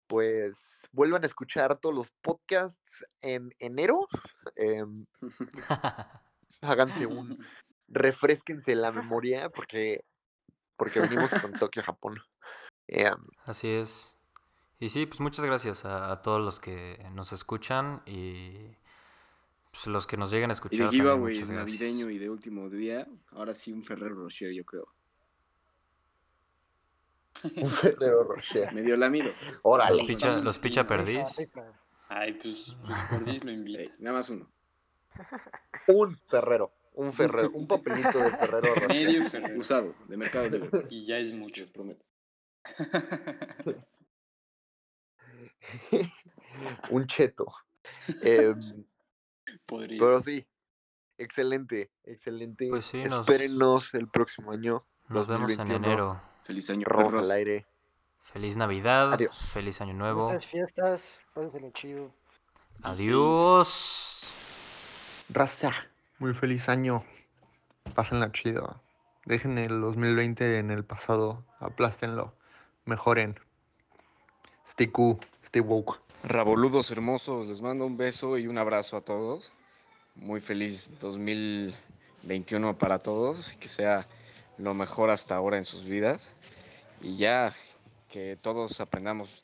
pues 0.08 0.58
vuelvan 0.92 1.22
a 1.22 1.26
escuchar 1.26 1.76
todos 1.76 1.94
los 1.94 2.10
podcasts 2.22 3.06
en 3.20 3.54
enero. 3.58 4.08
em, 4.56 5.06
háganse 6.62 7.06
un, 7.06 7.38
refresquense 7.88 8.74
la 8.74 8.92
memoria 8.92 9.50
porque 9.50 10.04
porque 10.76 11.00
venimos 11.00 11.30
con 11.30 11.52
Tokio, 11.52 11.82
Japón. 11.82 12.20
Eh, 12.88 13.10
Así 13.44 13.68
es. 13.68 14.18
Y 14.80 14.88
sí, 14.88 15.06
pues 15.06 15.20
muchas 15.20 15.44
gracias 15.44 15.84
a, 15.84 16.10
a 16.10 16.22
todos 16.22 16.44
los 16.44 16.60
que 16.60 16.98
nos 17.12 17.32
escuchan 17.32 18.02
y 18.06 18.76
pues, 19.70 19.86
los 19.86 20.06
que 20.06 20.16
nos 20.16 20.30
lleguen 20.30 20.50
a 20.50 20.52
Y 20.52 20.54
escuchar. 20.54 20.78
de 20.78 20.84
también, 20.84 21.02
giveaway 21.02 21.42
navideño 21.44 22.10
y 22.10 22.18
de 22.18 22.30
último 22.30 22.68
día, 22.68 23.06
ahora 23.32 23.54
sí 23.54 23.72
un 23.72 23.82
Ferrero 23.82 24.14
Rocher, 24.14 24.52
yo 24.52 24.64
creo. 24.64 24.88
un 27.56 27.70
Ferrero 27.70 28.24
Rocher. 28.24 28.72
Medio 28.72 28.96
lamido. 28.96 29.32
Órale. 29.62 29.96
Los 29.96 30.06
picha, 30.06 30.36
los 30.38 30.58
picha 30.58 30.86
perdiz. 30.86 31.24
Ay, 32.08 32.34
pues, 32.34 32.76
pues 32.86 32.98
Perdis 33.10 33.44
lo 33.44 33.52
nada 33.98 34.16
más 34.18 34.28
uno. 34.28 34.48
Un 35.88 36.16
Ferrero. 36.28 36.72
Un 36.94 37.12
Ferrero. 37.12 37.50
Un 37.52 37.66
papelito 37.66 38.18
de 38.18 38.30
Ferrero 38.30 38.74
Rocher. 38.74 38.88
Medio 38.88 39.24
Ferrero. 39.24 39.58
Usado, 39.58 39.94
de 40.06 40.16
Mercado 40.16 40.48
Libre. 40.48 40.86
Y 40.90 41.06
ya 41.06 41.18
es 41.18 41.32
mucho. 41.32 41.62
Les 41.62 41.70
prometo. 41.70 42.04
un 46.90 47.06
cheto. 47.06 47.46
Em, 48.22 48.84
Podría. 49.66 49.98
pero 50.00 50.20
sí. 50.20 50.46
Excelente, 51.18 51.90
excelente. 52.04 52.68
Pues 52.68 52.86
sí, 52.86 53.04
nos- 53.04 53.28
el 53.94 54.08
próximo 54.08 54.50
año. 54.52 54.84
Nos 55.08 55.28
vemos 55.28 55.50
en 55.50 55.58
2021. 55.58 55.86
enero. 55.86 56.20
Feliz 56.42 56.68
año, 56.70 56.84
perros. 56.86 57.14
al 57.14 57.30
aire. 57.30 57.66
Feliz 58.32 58.56
Navidad. 58.56 59.12
Adiós. 59.12 59.38
Feliz 59.52 59.80
Año 59.80 59.94
Nuevo. 59.94 60.28
Fiestas, 60.40 61.16
pásenselo 61.34 61.70
chido. 61.70 62.12
Adiós. 62.82 64.20
Raza, 65.28 65.70
muy 66.18 66.34
feliz 66.34 66.68
año. 66.68 67.04
Pásenla 67.94 68.32
chido. 68.32 68.82
Dejen 69.24 69.56
el 69.58 69.80
2020 69.80 70.58
en 70.58 70.70
el 70.70 70.84
pasado. 70.84 71.44
Aplástenlo. 71.60 72.34
Mejoren. 72.84 73.38
Stay 74.66 74.88
cool. 74.88 75.18
Woke. 75.60 76.00
Raboludos 76.22 76.90
hermosos, 76.90 77.46
les 77.48 77.60
mando 77.60 77.84
un 77.86 77.96
beso 77.96 78.38
y 78.38 78.46
un 78.46 78.58
abrazo 78.58 78.96
a 78.96 79.00
todos. 79.00 79.52
Muy 80.14 80.40
feliz 80.40 80.92
2021 81.00 82.78
para 82.78 82.98
todos, 82.98 83.54
que 83.54 83.68
sea 83.68 84.06
lo 84.58 84.74
mejor 84.74 85.10
hasta 85.10 85.36
ahora 85.36 85.56
en 85.56 85.64
sus 85.64 85.84
vidas. 85.84 86.34
Y 87.02 87.16
ya 87.16 87.52
que 88.08 88.36
todos 88.40 88.80
aprendamos 88.80 89.42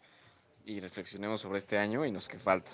y 0.65 0.81
reflexionemos 0.81 1.41
sobre 1.41 1.59
este 1.59 1.77
año 1.79 2.07
y 2.07 2.13
nos 2.13 2.29
que 2.29 2.39
falta. 2.39 2.71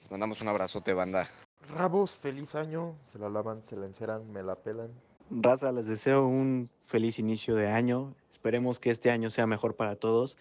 Les 0.00 0.10
mandamos 0.10 0.40
un 0.40 0.48
abrazote, 0.48 0.92
banda. 0.92 1.28
Rabos, 1.68 2.16
feliz 2.16 2.54
año. 2.54 2.96
Se 3.06 3.18
la 3.18 3.28
lavan, 3.28 3.62
se 3.62 3.76
la 3.76 3.86
enceran, 3.86 4.32
me 4.32 4.42
la 4.42 4.56
pelan. 4.56 4.90
Raza, 5.30 5.72
les 5.72 5.86
deseo 5.86 6.26
un 6.26 6.68
feliz 6.86 7.18
inicio 7.18 7.54
de 7.54 7.68
año. 7.68 8.14
Esperemos 8.30 8.80
que 8.80 8.90
este 8.90 9.10
año 9.10 9.30
sea 9.30 9.46
mejor 9.46 9.76
para 9.76 9.96
todos 9.96 10.36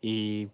y 0.00 0.48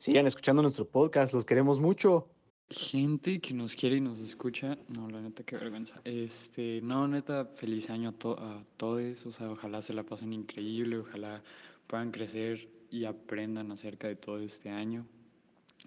sigan 0.00 0.26
escuchando 0.26 0.62
nuestro 0.62 0.86
podcast. 0.88 1.34
Los 1.34 1.44
queremos 1.44 1.78
mucho. 1.78 2.26
Gente 2.70 3.40
que 3.40 3.52
nos 3.52 3.74
quiere 3.74 3.96
y 3.96 4.00
nos 4.00 4.18
escucha, 4.20 4.78
no, 4.88 5.10
la 5.10 5.20
neta, 5.20 5.42
qué 5.42 5.56
vergüenza. 5.56 6.00
Este, 6.04 6.80
no, 6.82 7.06
neta, 7.08 7.44
feliz 7.56 7.90
año 7.90 8.10
a, 8.10 8.12
to- 8.12 8.38
a 8.38 8.62
todos, 8.76 9.26
o 9.26 9.32
sea, 9.32 9.50
ojalá 9.50 9.82
se 9.82 9.92
la 9.92 10.04
pasen 10.04 10.32
increíble, 10.32 10.98
ojalá 10.98 11.42
puedan 11.88 12.12
crecer 12.12 12.68
y 12.90 13.04
aprendan 13.04 13.72
acerca 13.72 14.06
de 14.06 14.14
todo 14.16 14.38
este 14.38 14.70
año. 14.70 15.04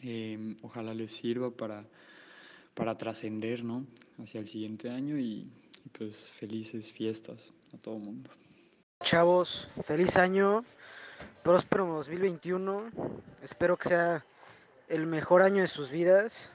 Em, 0.02 0.58
ojalá 0.62 0.94
les 0.94 1.12
sirva 1.14 1.52
para, 1.52 1.86
para 2.74 2.98
trascender, 2.98 3.64
¿no? 3.64 3.86
Hacia 4.22 4.42
el 4.42 4.48
siguiente 4.48 4.90
año 4.90 5.18
y, 5.18 5.48
y, 5.86 5.90
pues 5.98 6.32
felices 6.32 6.92
fiestas 6.92 7.54
a 7.74 7.78
todo 7.78 7.98
mundo. 7.98 8.30
Chavos, 9.04 9.70
feliz 9.86 10.18
año, 10.18 10.66
próspero 11.44 11.86
2021. 11.88 12.92
Espero 13.42 13.78
que 13.78 13.90
sea 13.90 14.26
el 14.88 15.06
mejor 15.06 15.42
año 15.42 15.62
de 15.62 15.68
sus 15.68 15.90
vidas. 15.90 16.52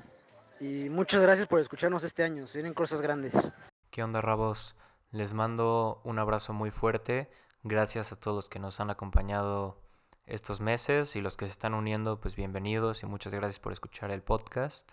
Y 0.61 0.89
muchas 0.89 1.23
gracias 1.23 1.47
por 1.47 1.61
escucharnos 1.61 2.05
este 2.05 2.23
año. 2.25 2.47
Se 2.47 2.59
vienen 2.59 2.75
cosas 2.75 3.01
grandes. 3.01 3.35
¿Qué 3.91 4.03
onda, 4.03 4.21
Rabos? 4.21 4.77
Les 5.11 5.35
mando 5.35 6.01
un 6.05 6.19
abrazo 6.19 6.53
muy 6.53 6.71
fuerte. 6.71 7.31
Gracias 7.63 8.13
a 8.13 8.17
todos 8.17 8.37
los 8.37 8.49
que 8.49 8.59
nos 8.59 8.81
han 8.81 8.91
acompañado 8.91 9.81
estos 10.27 10.61
meses 10.61 11.17
y 11.17 11.21
los 11.21 11.37
que 11.37 11.47
se 11.47 11.53
están 11.53 11.75
uniendo, 11.75 12.21
pues 12.21 12.37
bienvenidos 12.37 13.03
y 13.03 13.07
muchas 13.07 13.33
gracias 13.33 13.59
por 13.59 13.73
escuchar 13.73 14.11
el 14.11 14.23
podcast. 14.23 14.93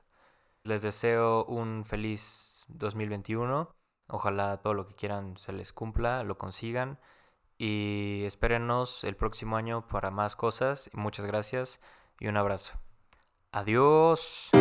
Les 0.63 0.81
deseo 0.81 1.43
un 1.45 1.83
feliz 1.83 2.65
2021. 2.69 3.69
Ojalá 4.07 4.57
todo 4.57 4.73
lo 4.73 4.87
que 4.87 4.95
quieran 4.95 5.35
se 5.37 5.51
les 5.51 5.73
cumpla, 5.73 6.23
lo 6.23 6.37
consigan. 6.37 6.99
Y 7.57 8.23
espérenos 8.25 9.03
el 9.03 9.15
próximo 9.15 9.57
año 9.57 9.87
para 9.87 10.11
más 10.11 10.35
cosas. 10.35 10.89
Muchas 10.93 11.25
gracias 11.25 11.79
y 12.19 12.27
un 12.27 12.37
abrazo. 12.37 12.77
Adiós. 13.51 14.51